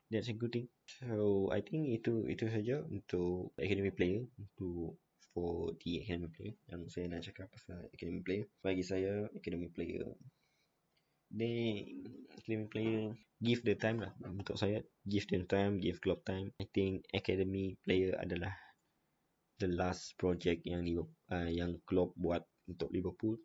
[0.09, 0.67] That's a good thing.
[0.87, 4.97] So I think itu itu saja untuk academy player untuk
[5.31, 8.45] for the academy player yang saya nak cakap pasal academy player.
[8.63, 10.09] Bagi saya academy player
[11.27, 11.83] they
[12.39, 13.11] academy player
[13.43, 17.75] give the time lah untuk saya give them time give club time I think academy
[17.83, 18.55] player adalah
[19.59, 20.85] the last project yang
[21.33, 23.35] uh, yang club buat untuk Liverpool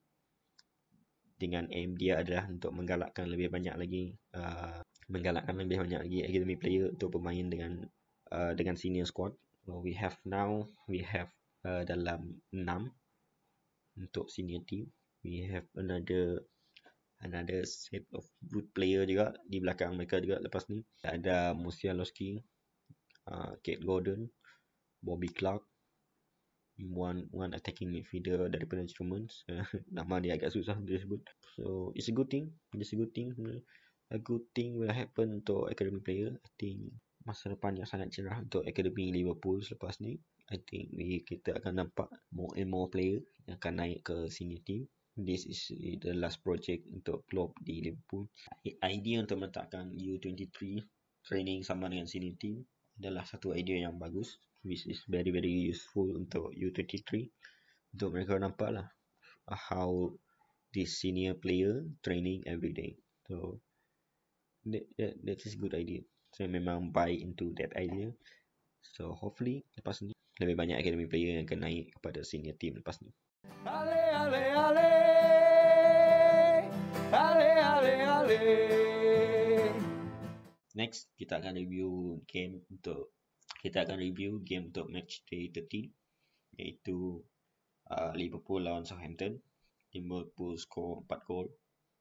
[1.42, 4.78] dengan aim dia adalah untuk menggalakkan lebih banyak lagi uh,
[5.10, 7.82] menggalakkan lebih banyak lagi academy player untuk bermain dengan
[8.30, 9.34] uh, dengan senior squad.
[9.66, 11.34] So we have now we have
[11.66, 12.62] uh, dalam 6
[13.98, 14.86] untuk senior team.
[15.26, 16.46] We have another
[17.22, 20.82] another set of good player juga di belakang mereka juga lepas ni.
[21.02, 22.38] Ada Musialowski,
[23.30, 24.26] uh, Kate Gordon,
[25.02, 25.62] Bobby Clark,
[26.80, 29.44] one one attacking midfielder daripada instruments.
[29.96, 31.20] Nama dia agak susah disebut.
[31.58, 32.52] So it's a good thing.
[32.76, 33.34] It's a good thing
[34.12, 36.36] a good thing will happen untuk academy player.
[36.36, 36.92] I think
[37.24, 40.20] masa depan yang sangat cerah untuk academy Liverpool selepas ni.
[40.52, 44.60] I think we, kita akan nampak more and more player yang akan naik ke senior
[44.68, 44.84] team.
[45.16, 48.28] This is the last project untuk club di Liverpool.
[48.64, 50.80] Idea untuk meletakkan U23
[51.24, 52.64] training sama dengan senior team
[53.00, 57.28] adalah satu idea yang bagus which is very very useful untuk U23
[57.94, 58.86] untuk mereka nampak lah
[59.50, 60.10] how
[60.72, 62.96] this senior player training every day.
[63.28, 63.60] So
[64.64, 66.00] that, that, that is good idea.
[66.32, 68.08] So memang buy into that idea.
[68.96, 72.98] So hopefully lepas ni lebih banyak academy player yang akan naik kepada senior team lepas
[73.04, 73.12] ni.
[73.68, 74.88] Ale ale ale.
[77.12, 78.40] Ale ale ale.
[80.72, 83.12] Next, kita akan review game untuk
[83.62, 85.86] kita akan review game untuk match day 13
[86.58, 87.22] iaitu
[87.86, 89.38] uh, Liverpool lawan Southampton.
[89.94, 91.46] Liverpool score 4 gol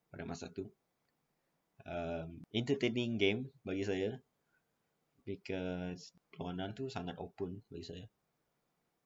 [0.10, 0.66] pada masa tu.
[1.86, 4.18] Um, entertaining game bagi saya
[5.22, 8.06] because perlawanan tu sangat open bagi saya.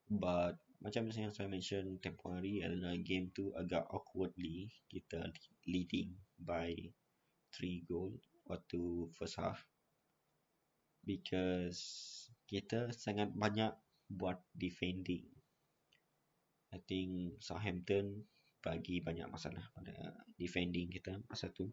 [0.08, 5.28] But macam yang saya mention tempoh hari adalah game tu agak awkwardly kita
[5.68, 6.72] leading by
[7.52, 8.16] 3 goal
[8.46, 9.66] waktu first half
[11.06, 11.80] because
[12.50, 13.70] kita sangat banyak
[14.10, 15.24] buat defending.
[16.74, 18.26] I think Southampton
[18.58, 19.94] bagi banyak masalah pada
[20.34, 21.70] defending kita masa tu.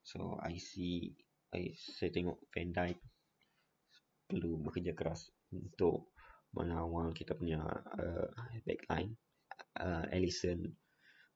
[0.00, 1.12] So I see
[1.52, 2.98] I, saya tengok Van Dijk
[4.24, 6.16] perlu bekerja keras untuk
[6.56, 7.60] mengawal kita punya
[8.00, 8.28] uh,
[8.64, 9.12] backline.
[9.76, 10.64] Uh, Alisson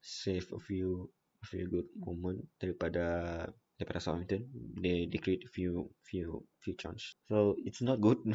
[0.00, 1.06] save a few
[1.42, 3.46] a few good moment daripada
[3.78, 4.44] daripada Southampton.
[4.82, 7.14] They they create few few few chance.
[7.30, 8.18] So it's not good.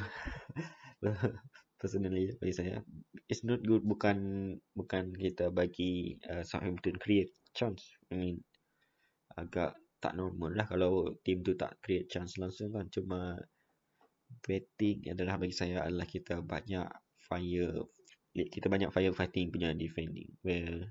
[1.83, 2.79] Personally bagi saya,
[3.27, 4.17] it's not good bukan
[4.71, 7.83] bukan kita bagi uh, Southampton create chance.
[8.07, 8.39] I mean
[9.35, 12.87] agak tak normal lah kalau team tu tak create chance langsung kan.
[12.87, 13.35] Cuma
[14.41, 16.87] betting adalah bagi saya adalah kita banyak
[17.19, 17.85] fire
[18.33, 20.89] kita banyak fire fighting punya defending well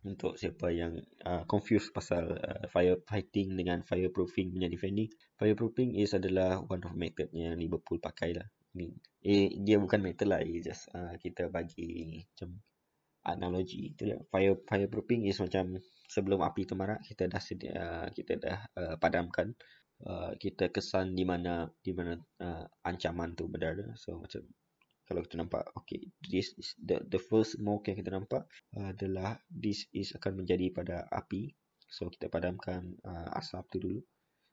[0.00, 0.96] untuk siapa yang
[1.28, 5.12] uh, confused pasal uh, fire fighting dengan fireproofing punya defending.
[5.36, 8.48] Fireproofing is adalah one of method yang Liverpool pakai lah.
[8.70, 8.86] I
[9.26, 12.62] eh, dia bukan method lah it just uh, kita bagi macam
[13.28, 14.16] analogi tu dia.
[14.32, 15.76] Fire fireproofing is macam
[16.08, 19.52] sebelum api tu marak kita dah sedia uh, kita dah uh, padamkan.
[20.00, 23.92] Uh, kita kesan di mana di mana uh, ancaman tu berada.
[24.00, 24.48] So macam
[25.10, 28.46] kalau kita nampak okay this is the the first smoke yang kita nampak
[28.78, 31.50] uh, adalah this is akan menjadi pada api
[31.90, 34.00] so kita padamkan uh, asap tu dulu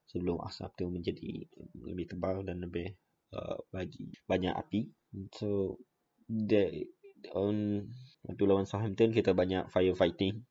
[0.10, 1.46] sebelum asap tu menjadi
[1.78, 2.90] lebih tebal dan lebih
[3.38, 4.90] uh, bagi banyak api
[5.38, 5.78] so
[6.26, 6.90] the
[7.38, 7.86] on
[8.26, 10.42] waktu lawan Southampton kita banyak firefighting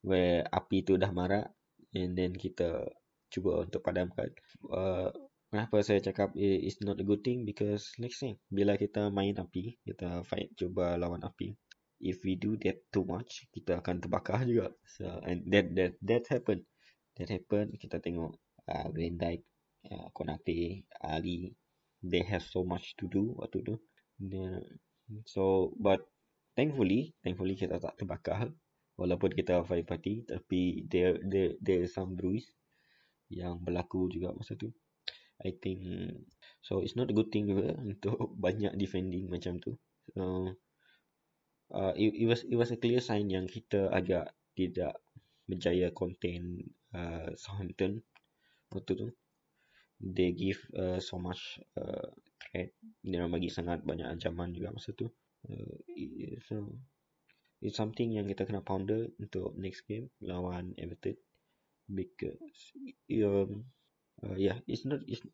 [0.00, 1.52] where api tu dah marak
[1.92, 2.88] and then kita
[3.34, 4.30] cuba untuk padamkan.
[4.70, 5.10] Uh,
[5.54, 9.78] kenapa saya cakap it's not a good thing because next thing bila kita main api,
[9.86, 11.54] kita fight cuba lawan api.
[12.02, 14.74] If we do that too much, kita akan terbakar juga.
[14.98, 16.66] So and that that that happen.
[17.14, 18.34] That happen kita tengok
[18.66, 19.46] uh, Van Dijk,
[19.94, 21.54] uh, Konate, Ali,
[22.02, 23.78] they have so much to do waktu tu.
[24.18, 24.58] Yeah.
[25.22, 26.02] So but
[26.58, 28.50] thankfully, thankfully kita tak terbakar
[28.98, 32.50] walaupun kita fight party tapi there there there some bruise
[33.30, 34.74] yang berlaku juga masa tu.
[35.44, 35.84] I think
[36.64, 39.76] so it's not a good thing juga untuk banyak defending macam tu.
[40.16, 40.56] So
[41.70, 44.96] uh, it, it was it was a clear sign yang kita agak tidak
[45.44, 46.64] berjaya contain
[46.96, 48.00] uh, Southampton
[48.72, 49.08] waktu tu.
[50.00, 52.74] They give uh, so much uh, threat.
[53.04, 55.08] Dia bagi sangat banyak ancaman juga masa tu.
[55.44, 55.76] Uh,
[56.48, 56.72] so
[57.60, 61.16] it's something yang kita kena ponder untuk next game lawan Everton
[61.88, 62.72] because
[63.24, 63.64] um,
[64.22, 65.24] uh, yeah it's not it's,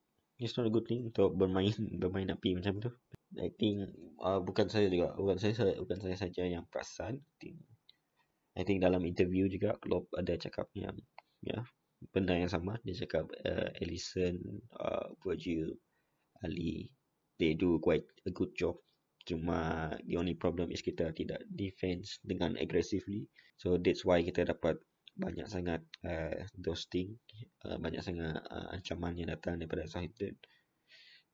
[0.41, 2.91] it's not a good thing untuk bermain bermain api macam tu.
[3.39, 3.93] I think
[4.25, 7.21] uh, bukan saya juga bukan saya bukan saya saja yang perasan.
[7.21, 7.57] I think,
[8.57, 10.97] I think dalam interview juga Klopp ada cakap yang
[11.45, 11.63] ya yeah,
[12.11, 12.81] benda yang sama.
[12.83, 14.41] Dia cakap uh, Ellison
[14.75, 15.77] uh, Virgil
[16.41, 16.91] Ali
[17.41, 18.77] they do quite a good job.
[19.25, 23.29] Cuma the only problem is kita tidak defense dengan aggressively.
[23.57, 24.77] So that's why kita dapat
[25.21, 27.15] banyak sangat uh, ghosting
[27.69, 30.35] uh, banyak sangat uh, ancaman yang datang daripada Southampton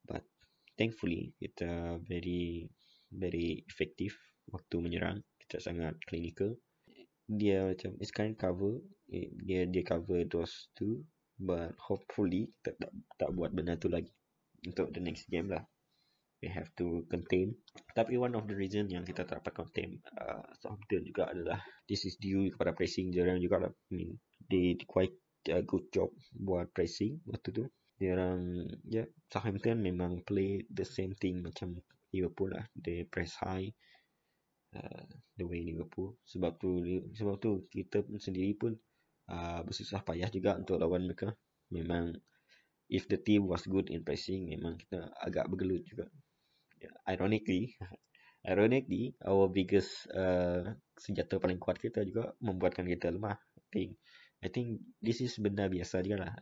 [0.02, 0.26] but
[0.74, 2.66] thankfully kita very
[3.14, 4.14] very effective
[4.50, 5.22] waktu menyerang.
[5.46, 6.58] Kita sangat clinical.
[7.26, 8.82] Dia macam it's kind cover.
[9.46, 11.02] Dia dia cover those two.
[11.36, 14.08] But hopefully tak, tak tak buat benda tu lagi
[14.64, 15.60] untuk the next game lah
[16.46, 17.58] we have to contain.
[17.90, 21.58] Tapi one of the reason yang kita tak dapat contain uh, Southampton juga adalah
[21.90, 23.10] this is due kepada pressing.
[23.10, 23.72] Dia orang juga lah.
[23.90, 24.14] I mean
[24.46, 25.18] they quite
[25.50, 27.64] a good job buat pressing waktu tu.
[27.98, 31.82] Dia orang ya yeah, Southampton memang play the same thing macam
[32.14, 32.70] Liverpool lah.
[32.78, 33.74] They press high
[34.78, 36.14] uh, the way Liverpool.
[36.30, 36.78] Sebab tu
[37.18, 38.78] sebab tu kita sendiri pun
[39.34, 41.34] uh, bersusah payah juga untuk lawan mereka.
[41.74, 42.14] Memang
[42.86, 46.06] if the team was good in pressing memang kita agak bergelut juga
[47.08, 47.74] ironically
[48.50, 50.62] ironically our biggest uh,
[50.94, 53.36] senjata paling kuat kita juga membuatkan kita lemah.
[53.58, 53.90] I think
[54.40, 56.32] I think this is benda biasa juga lah.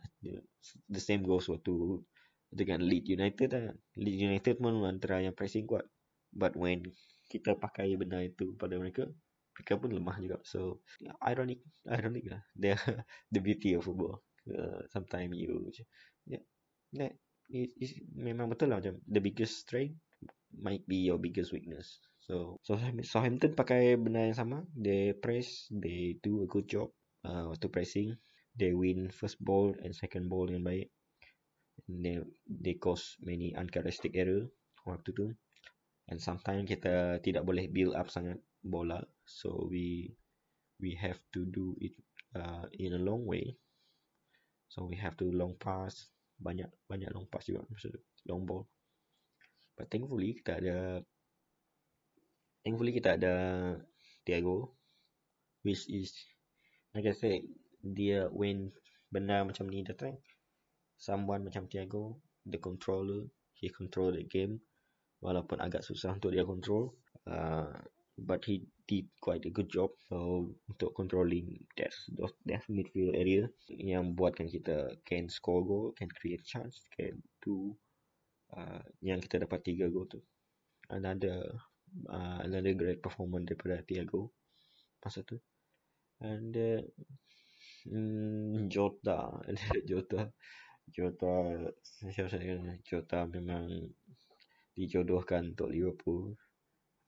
[0.91, 2.05] The same goes waktu
[2.53, 3.73] dengan Leeds United lah.
[3.97, 5.89] Leeds United pun antara yang pressing kuat.
[6.29, 6.85] But when
[7.25, 9.09] kita pakai benda itu pada mereka
[9.57, 10.37] mereka pun lemah juga.
[10.45, 10.85] So
[11.25, 12.41] ironic ironic lah.
[12.61, 12.77] The
[13.33, 14.21] the beauty of football.
[14.45, 15.73] Uh, sometimes you
[16.29, 16.45] yeah,
[16.93, 17.17] that
[17.49, 19.97] it, it, memang betul lah macam the biggest strength
[20.59, 21.99] might be your biggest weakness.
[22.25, 22.73] So so
[23.05, 24.65] Southampton pakai benda yang sama.
[24.73, 26.89] They press they do a good job
[27.21, 28.09] uh, waktu pressing.
[28.55, 30.89] They win first ball and second ball yang baik.
[31.85, 32.17] And they
[32.49, 34.49] they cause many uncharacteristic error
[34.89, 35.27] waktu tu.
[36.09, 39.05] And sometimes kita tidak boleh build up sangat bola.
[39.25, 40.09] So we
[40.81, 41.93] we have to do it
[42.33, 43.53] uh, in a long way.
[44.71, 46.09] So we have to long pass.
[46.41, 47.95] Banyak banyak long pass juga maksud
[48.27, 48.65] long ball
[49.75, 50.77] but thankfully kita ada
[52.63, 53.35] thankfully kita ada
[54.25, 54.73] Thiago
[55.61, 56.15] which is
[56.95, 57.45] like I said
[57.83, 58.71] dia when
[59.11, 60.17] benda macam ni datang
[60.97, 64.63] someone macam Thiago the controller he control the game
[65.21, 66.95] walaupun agak susah untuk dia control
[67.27, 67.71] uh,
[68.15, 71.91] but he did quite a good job so untuk controlling that
[72.47, 77.75] that midfield area yang buatkan kita can score goal can create chance can do
[78.53, 80.21] uh, yang kita dapat tiga goal tu.
[80.91, 81.49] Another
[82.11, 84.29] uh, another great performance daripada Thiago
[85.01, 85.37] masa tu.
[86.21, 86.81] And uh,
[87.89, 89.41] mm, Jota.
[89.89, 90.29] Jota.
[90.85, 91.33] Jota
[92.13, 93.89] siapa saya Jota memang
[94.77, 96.37] dijodohkan untuk Liverpool.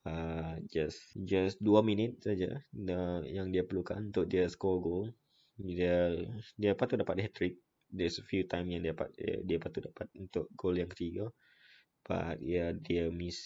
[0.08, 5.06] Uh, just just 2 minit saja uh, yang dia perlukan untuk dia score goal.
[5.60, 6.16] Dia
[6.56, 7.60] dia patut dapat hat trick
[7.92, 11.32] there's a few time yang dia dapat dia, dia patut dapat untuk gol yang ketiga.
[12.08, 13.40] But yeah dia miss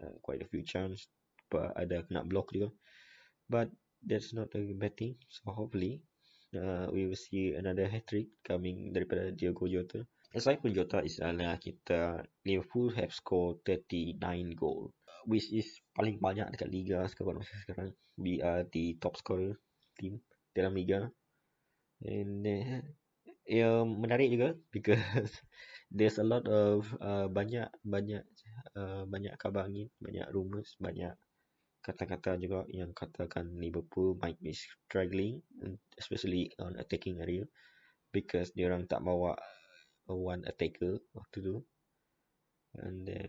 [0.00, 1.08] uh, quite a few chance.
[1.52, 2.72] But ada kena block juga
[3.52, 3.68] but
[4.00, 5.20] that's not a bad thing.
[5.28, 6.00] So hopefully
[6.56, 10.08] uh, we will see another hat trick coming daripada Diego Jota.
[10.32, 14.16] Aside pun Jota is adalah kita Liverpool have scored 39
[14.56, 14.88] goal
[15.28, 17.94] which is paling banyak dekat liga sekarang masa sekarang.
[18.18, 19.54] We are the top scorer
[20.00, 20.18] team
[20.50, 21.12] dalam liga.
[22.02, 22.82] And uh,
[23.46, 24.98] ya menarik juga because
[25.96, 28.22] there's a lot of uh, banyak banyak
[28.78, 31.14] uh, banyak kabar angin banyak rumours banyak
[31.82, 35.42] kata-kata juga yang katakan Liverpool might be struggling
[35.98, 37.42] especially on attacking area
[38.14, 39.34] because dia orang tak bawa
[40.06, 41.56] one attacker waktu tu.
[42.78, 43.28] And then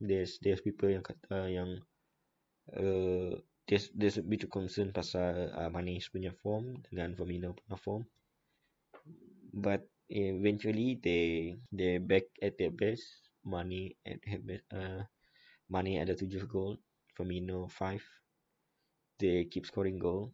[0.00, 1.70] there's there's people yang kata yang
[2.72, 3.36] uh,
[3.68, 8.02] there's there's a bit of concern pasal uh, Manis punya form dengan Firmino punya form
[9.56, 13.02] but eventually they they back at their best
[13.40, 14.20] Mane at
[14.70, 15.02] uh,
[15.72, 16.76] Mane ada 7 goal
[17.16, 18.04] Firmino 5
[19.18, 20.32] they keep scoring goal.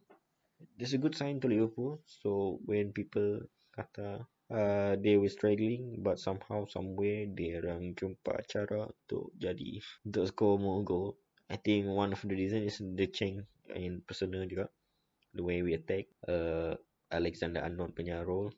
[0.77, 2.03] That's a good sign to Liverpool.
[2.03, 8.91] So when people kata uh, they were struggling but somehow somewhere they orang jumpa cara
[8.91, 11.15] untuk jadi untuk score more goal.
[11.47, 14.67] I think one of the reason is the change in personal juga.
[15.33, 16.75] The way we attack uh,
[17.09, 18.53] Alexander Arnold punya role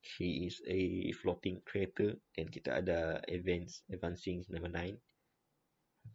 [0.00, 4.96] he is a floating creator dan kita ada advance advancing number 9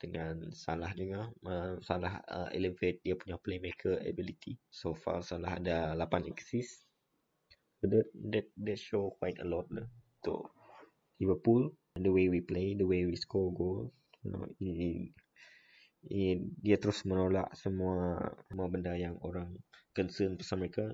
[0.01, 4.57] dengan Salah juga uh, Salah uh, elevate dia punya playmaker ability.
[4.73, 6.83] So far Salah ada 8 assist
[7.85, 9.85] that that that show quite a lot lah.
[10.25, 10.41] To
[11.21, 13.87] Liverpool the way we play the way we score goal
[14.19, 15.13] you know it,
[16.11, 18.19] it, dia terus menolak semua
[18.49, 19.53] semua benda yang orang
[19.93, 20.91] concern pasal mereka.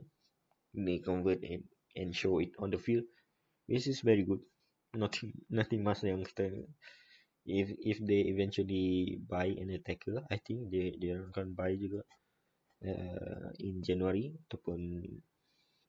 [0.72, 3.06] They convert and and show it on the field
[3.68, 4.42] which is very good.
[4.92, 6.68] Nothing nothing much kita
[7.48, 12.04] if if they eventually buy an attacker I think they they akan buy juga
[12.84, 14.80] uh, in January ataupun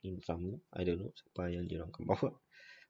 [0.06, 2.30] in summer I don't know siapa yang dia akan bawa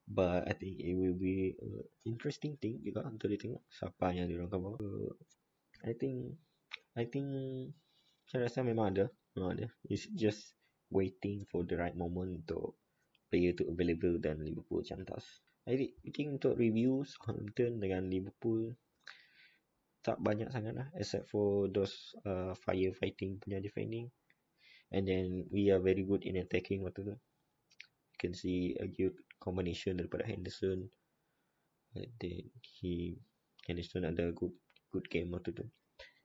[0.07, 1.71] but I think it will be a
[2.05, 5.11] interesting thing juga untuk dia tengok siapa yang dia akan bawa uh,
[5.83, 6.39] I think
[6.95, 7.27] I think
[8.29, 9.67] saya rasa memang ada memang ada.
[9.89, 10.55] It's just
[10.93, 12.77] waiting for the right moment untuk
[13.33, 15.79] player to available dan Liverpool cantas I
[16.11, 18.75] think untuk review Southampton dengan Liverpool
[20.03, 24.11] tak banyak sangat lah except for those uh, firefighting punya defending.
[24.91, 27.15] And then we are very good in attacking waktu tu.
[27.15, 30.91] You can see a good combination daripada Henderson.
[31.95, 33.23] And then he
[33.63, 34.53] Henderson ada good
[34.91, 35.65] good game waktu tu.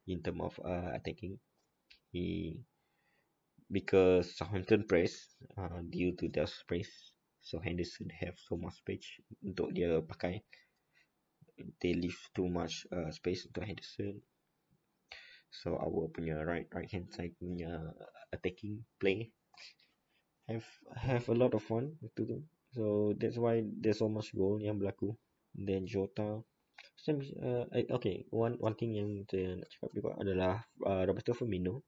[0.09, 1.37] In term of uh, attacking.
[2.09, 2.57] He
[3.71, 6.87] because Southampton press uh, due to their press
[7.41, 9.07] so Henderson have so much space
[9.39, 10.43] untuk dia pakai.
[11.79, 14.19] They leave too much uh, space untuk Henderson.
[15.49, 17.95] So our punya right right hand side punya
[18.35, 19.31] attacking play
[20.51, 22.37] have have a lot of fun to do.
[22.75, 25.15] So that's why there's so much goal yang berlaku.
[25.55, 26.43] Then Jota
[26.99, 27.65] Sam, uh,
[27.97, 30.53] okay, one one thing yang saya nak cakap juga adalah
[30.83, 31.81] uh, Roberto Firmino.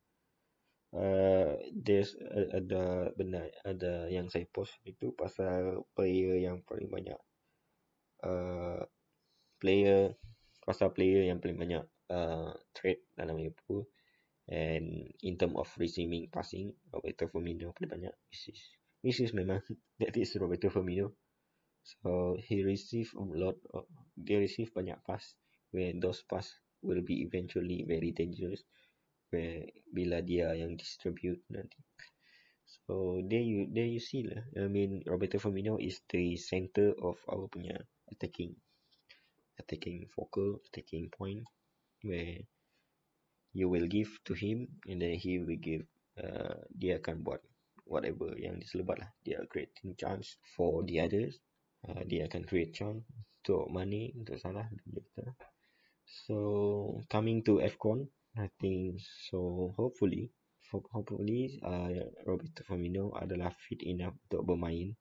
[0.90, 7.20] Uh, there's uh, ada benar ada yang saya post itu pasal player yang paling banyak.
[8.26, 8.82] Uh,
[9.62, 10.18] player
[10.66, 13.86] pasal player yang paling banyak uh, trade dalam Liverpool.
[14.50, 18.14] And in term of receiving passing Roberto Firmino paling banyak.
[18.34, 18.62] This is
[19.06, 19.62] this is memang
[20.02, 21.14] that is Roberto Firmino.
[21.86, 23.86] So he receive a lot of,
[24.18, 25.38] dia receive banyak pass.
[25.70, 26.50] Where those pass
[26.82, 28.66] will be eventually very dangerous
[29.94, 31.78] bila dia yang distribute nanti.
[32.86, 34.42] So there you there you see lah.
[34.58, 37.78] I mean Roberto Firmino is the center of our punya
[38.10, 38.58] attacking.
[39.60, 41.44] Attacking focal attacking point
[42.06, 42.40] where
[43.52, 45.84] you will give to him and then he will give
[46.18, 47.42] uh, dia akan buat
[47.90, 49.12] whatever yang diselebat lah.
[49.26, 51.42] Dia creating chance for the others.
[51.84, 53.04] Uh, dia akan create chance
[53.40, 54.68] untuk money untuk salah
[56.06, 56.38] so
[57.08, 58.06] coming to Afcon
[58.40, 59.76] I think so.
[59.76, 60.32] Hopefully
[60.72, 61.90] hopefully uh,
[62.24, 64.96] Roberto Firmino adalah fit enough untuk bermain.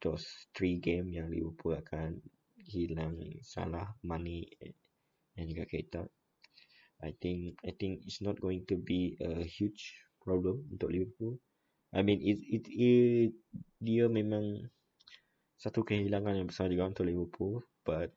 [0.00, 0.24] Those
[0.56, 2.22] three game yang Liverpool akan
[2.56, 4.48] hilang salah money
[5.36, 6.02] dan juga Keita
[7.04, 9.92] I think I think it's not going to be a huge
[10.24, 11.36] problem untuk Liverpool.
[11.92, 13.34] I mean it it, it
[13.82, 14.72] dia memang
[15.60, 18.08] satu kehilangan yang besar juga untuk Liverpool but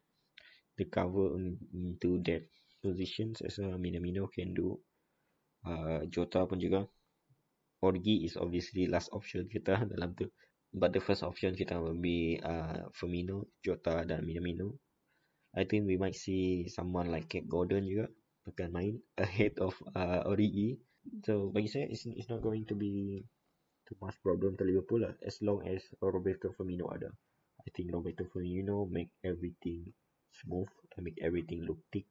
[0.79, 1.35] the cover
[1.73, 2.47] into that
[2.87, 4.79] positions as a Minamino can do
[5.67, 6.87] uh, Jota pun juga
[7.83, 10.31] Orgi is obviously last option kita dalam tu
[10.71, 14.79] but the first option kita will be uh, Firmino, Jota dan Minamino
[15.57, 18.13] I think we might see someone like Kate Gordon juga
[18.45, 20.77] akan main ahead of uh, Origi.
[21.25, 23.25] So bagi saya it's, it's not going to be
[23.89, 27.09] too much problem to Liverpool lah as long as Roberto Firmino ada.
[27.63, 29.91] I think Roberto Firmino make everything
[30.43, 32.05] smooth and make everything look thick.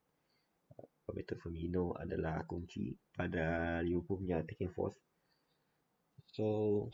[1.07, 4.99] Roberto Firmino adalah kunci pada Liverpool punya attacking force.
[6.35, 6.45] So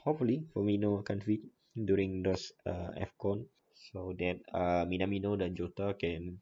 [0.04, 1.42] hopefully Firmino akan fit
[1.72, 6.38] during those uh, AFCON so that uh, Minamino dan Jota can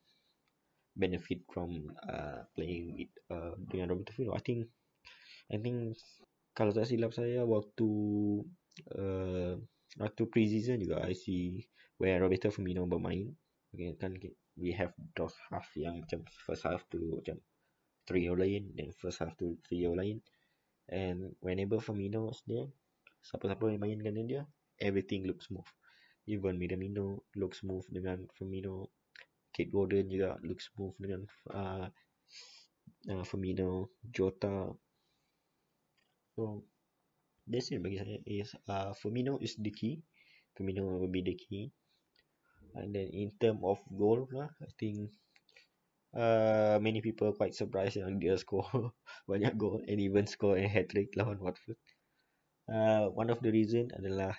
[0.99, 4.35] benefit from uh, playing with uh, dengan Roberto Firmino.
[4.35, 4.67] I think
[5.51, 5.95] I think
[6.53, 7.89] kalau tak silap saya waktu
[8.99, 9.55] uh,
[9.97, 11.63] waktu pre-season juga I see
[12.03, 13.31] where Roberto Firmino bermain.
[13.71, 14.19] Okay, kan
[14.59, 17.39] we have those half yang macam first half tu macam
[18.11, 20.19] trio lain then first half tu trio lain
[20.91, 22.67] and whenever Firmino is there
[23.23, 24.43] siapa-siapa yang mainkan dia
[24.83, 25.67] everything looks smooth
[26.27, 28.91] even Minamino looks smooth dengan Firmino
[29.51, 31.87] Kate Gordon juga look smooth dengan uh,
[33.09, 34.71] uh, Firmino, Jota.
[36.35, 36.63] So
[37.47, 39.99] that's it bagi saya is uh, Firmino is the key.
[40.55, 41.75] Firmino will be the key.
[42.79, 45.11] And then in term of goal lah, I think
[46.15, 48.67] uh, many people quite surprised yang dia score
[49.31, 51.79] banyak goal and even score a hat trick lawan Watford.
[52.71, 54.35] Uh, one of the reason adalah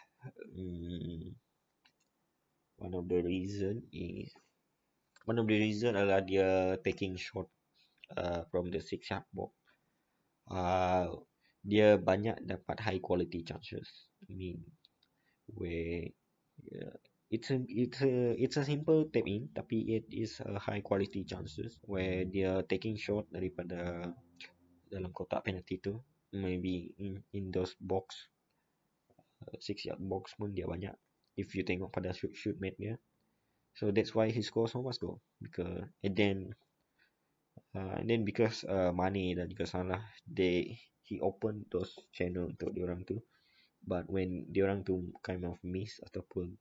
[0.56, 1.36] um,
[2.80, 4.32] one of the reason is
[5.28, 7.48] one of the reason adalah dia taking shot
[8.18, 9.52] uh, from the six yard box.
[10.52, 11.12] Uh,
[11.62, 14.10] dia banyak dapat high quality chances.
[14.26, 14.66] I mean,
[15.54, 16.10] where
[16.74, 16.98] uh,
[17.32, 21.24] it's a it's a it's a simple tap in, tapi it is a high quality
[21.24, 24.12] chances where dia taking shot daripada
[24.92, 25.96] dalam kotak penalty tu,
[26.36, 28.28] maybe in in those box
[29.48, 30.94] uh, six yard box pun dia banyak.
[31.40, 33.00] If you tengok pada shoot shoot mate dia,
[33.74, 35.22] So that's why he scores so much goal.
[35.40, 36.38] Because and then
[37.76, 40.76] uh, and then because uh, Mane dan juga Salah they
[41.08, 43.20] he open those channel untuk diorang tu.
[43.82, 46.54] But when diorang tu kind of miss ataupun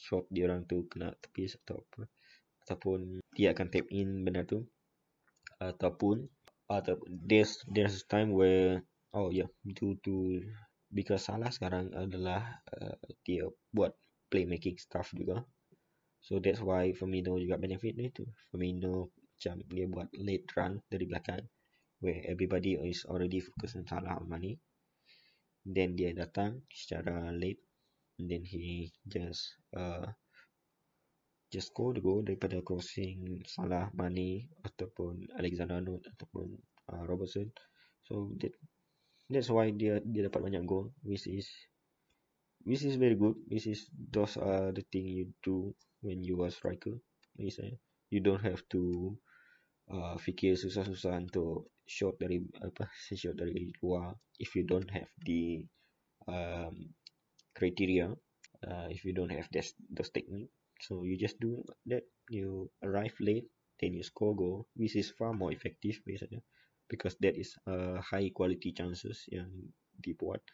[0.00, 2.08] shot diorang tu kena tepis atau apa
[2.64, 4.64] ataupun dia akan tap in benda tu
[5.60, 6.24] ataupun
[6.72, 8.80] atau there's there's time where
[9.12, 10.40] oh yeah due to
[10.88, 12.96] because Salah sekarang adalah uh,
[13.26, 13.92] dia buat
[14.32, 15.44] playmaking stuff juga
[16.20, 18.28] So that's why Firmino juga benefit dari tu.
[18.52, 21.40] Firmino macam dia buat late run dari belakang
[22.04, 24.60] where everybody is already focused on Salah on money.
[25.64, 27.64] Then dia datang secara late
[28.26, 30.10] then he just uh,
[31.48, 36.58] just go the goal daripada crossing Salah, Mane ataupun Alexander Arnold ataupun
[36.90, 37.48] uh, Robertson.
[38.04, 38.52] So that
[39.30, 41.46] that's why dia dia dapat banyak goal which is
[42.66, 43.38] which is very good.
[43.46, 46.98] Which is those are the thing you do when you are striker
[47.36, 47.74] bagi saya
[48.10, 49.14] you don't have to
[49.88, 52.90] uh, fikir susah-susah untuk shot dari apa
[53.20, 54.12] shot dari luar
[54.42, 55.64] if you don't have the
[56.26, 56.90] um,
[57.60, 58.08] criteria
[58.64, 60.48] uh, if you don't have that those technique.
[60.80, 61.60] So you just do
[61.92, 62.08] that.
[62.32, 63.44] You arrive late
[63.80, 66.40] then you score goal which is far more effective biasanya
[66.88, 69.48] because that is a high quality chances yang
[69.96, 70.44] dibuat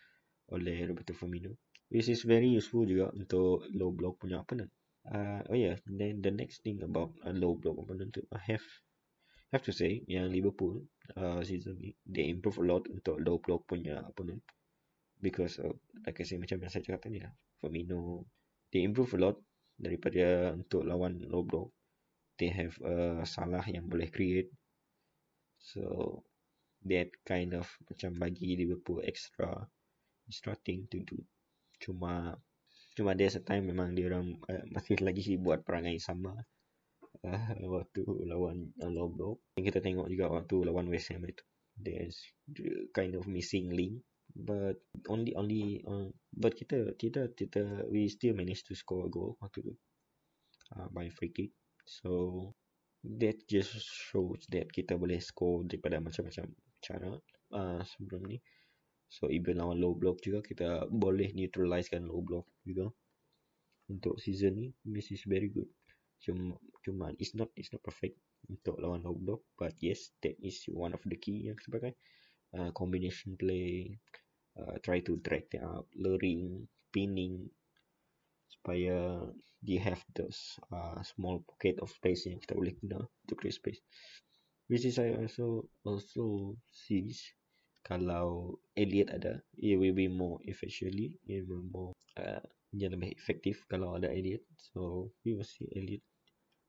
[0.51, 1.55] oleh Roberto Firmino
[1.91, 4.71] which is very useful juga untuk low block punya opponent.
[5.07, 8.67] Uh, oh yeah then the next thing about a low block opponent tu I have
[9.55, 10.83] have to say yang Liverpool
[11.15, 14.43] uh, season ni they improve a lot untuk low block punya opponent
[15.27, 15.75] because of
[16.07, 18.23] like I say macam yang saya cakap tadi lah Firmino
[18.71, 19.37] they improve a lot
[19.75, 21.75] daripada untuk lawan low block
[22.37, 24.53] they have a salah yang boleh create.
[25.59, 25.83] So
[26.85, 29.65] that kind of macam bagi Liverpool extra
[30.29, 31.19] extra thing to do.
[31.81, 32.37] Cuma
[32.97, 36.33] cuma there's a time memang dia orang uh, masih lagi buat perangai sama
[37.25, 41.45] uh, waktu lawan uh, low block yang kita tengok juga waktu lawan West Ham itu
[41.77, 42.17] there's
[42.49, 44.01] the kind of missing link
[44.37, 44.77] but
[45.09, 49.73] only only uh, but kita kita kita we still managed to score a goal waktu
[49.73, 49.75] tu.
[50.77, 51.55] Uh, by free kick.
[51.87, 52.53] So
[53.07, 53.73] that just
[54.11, 56.51] shows that kita boleh score daripada macam-macam
[56.83, 57.13] cara
[57.55, 58.43] uh, sebelum ni.
[59.07, 62.91] So even lawan low block juga kita boleh neutralizekan low block juga.
[63.87, 65.71] Untuk season ni this is very good.
[66.19, 68.19] Cuma cuma it's not it's not perfect
[68.51, 71.95] untuk lawan low block but yes that is one of the key yang sebagai
[72.55, 73.95] uh, combination play
[74.57, 77.49] uh, try to drag them up, luring, pinning
[78.49, 79.23] supaya
[79.63, 83.81] they have those uh, small pocket of space yang kita boleh guna to create space.
[84.67, 87.23] Which is I also also sees
[87.87, 92.43] kalau Elliot ada, it will be more efficiently, it will more uh,
[92.75, 94.43] yang lebih efektif kalau ada Elliot.
[94.59, 96.03] So we will see Elliot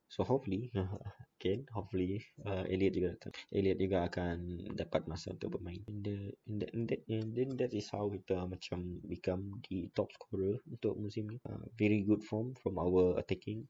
[0.07, 0.71] So hopefully
[1.37, 3.11] again hopefully uh, Elliot juga.
[3.51, 4.35] Elliot juga akan
[4.73, 5.83] dapat masa untuk bermain.
[5.91, 6.15] And, the,
[6.47, 11.27] and, that, and, then that is how kita macam become the top scorer untuk musim
[11.27, 11.37] ni.
[11.43, 13.67] Uh, very good form from our attacking.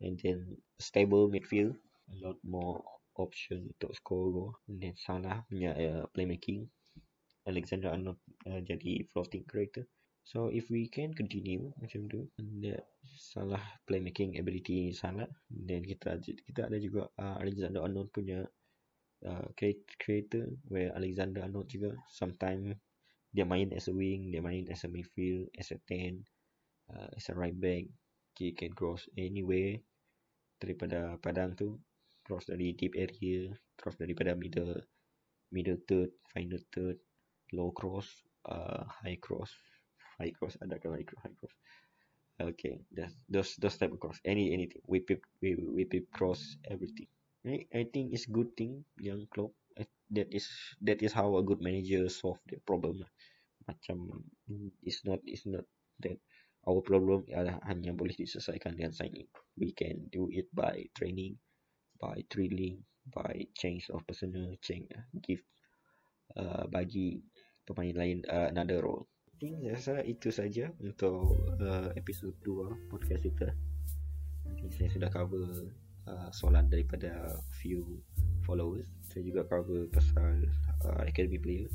[0.00, 1.76] And then stable midfield.
[2.10, 2.82] A lot more
[3.20, 4.50] option untuk score goal.
[4.66, 6.66] And then Salah punya uh, playmaking.
[7.42, 9.84] Alexander Arnold uh, jadi floating character.
[10.22, 12.78] So if we can continue macam tu the
[13.18, 13.60] salah
[13.90, 18.46] playmaking ability salah then kita kita ada juga uh, Alexander Arnold punya
[19.26, 19.46] uh,
[19.98, 22.78] creator where Alexander Arnold juga sometimes
[23.32, 26.20] dia main as a wing, dia main as a midfield, as a 10,
[26.92, 27.88] uh, as a right back.
[28.36, 29.80] He can cross anywhere
[30.60, 31.80] daripada padang tu,
[32.28, 33.48] cross dari deep area,
[33.80, 34.84] cross daripada middle
[35.52, 36.96] middle third, final third,
[37.56, 38.08] low cross,
[38.48, 39.52] uh, high cross,
[40.18, 41.54] high cross ada kan high cross high cross
[42.40, 44.82] okay that's those those type of cross any anything.
[44.88, 47.06] We pip we we pip cross everything.
[47.42, 47.66] Right?
[47.74, 49.50] I think it's good thing young club
[50.12, 50.46] that is
[50.84, 53.02] that is how a good manager solve the problem
[53.64, 54.22] macam
[54.82, 55.64] it's not it's not
[56.02, 56.18] that
[56.66, 59.26] our problem adalah hanya boleh diselesaikan dengan signing.
[59.58, 61.38] We can do it by training
[61.98, 64.86] by drilling by change of personnel change
[65.26, 65.42] give
[66.38, 67.18] uh, bagi
[67.66, 69.10] pemain lain uh, another role
[69.42, 73.50] think saya rasa itu saja untuk uh, episod 2 podcast kita.
[74.46, 75.66] Nanti saya sudah cover
[76.06, 77.82] uh, soalan daripada few
[78.46, 78.86] followers.
[79.10, 80.46] Saya juga cover pasal
[80.86, 81.66] uh, academy player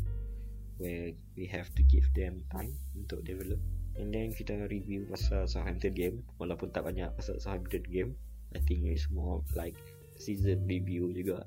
[0.79, 3.59] where we have to give them time untuk develop.
[3.99, 8.15] And then kita review pasal Southampton game walaupun tak banyak pasal Southampton game.
[8.55, 9.75] I think it's more like
[10.15, 11.43] season review juga.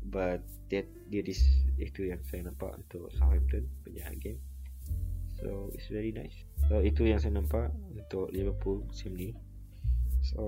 [0.00, 0.40] But
[0.72, 1.44] that that is
[1.76, 4.40] itu yang saya nampak untuk Southampton punya game.
[5.40, 6.44] So it's very nice.
[6.68, 9.32] So itu yang saya nampak Untuk Liverpool musim ni.
[10.20, 10.44] So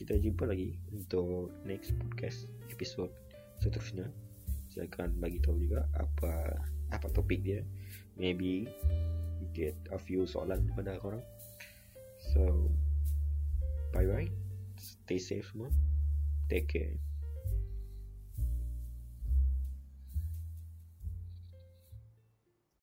[0.00, 3.12] Kita jumpa lagi Untuk next podcast Episode
[3.60, 4.08] seterusnya.
[4.72, 6.56] Saya akan bagi tahu juga Apa
[6.90, 7.60] Apa topik dia.
[8.16, 8.64] Maybe
[9.52, 11.24] Get a few soalan Kepada korang.
[12.32, 12.72] So
[13.92, 14.28] Bye bye
[14.80, 15.68] Stay safe semua.
[16.48, 17.07] Take care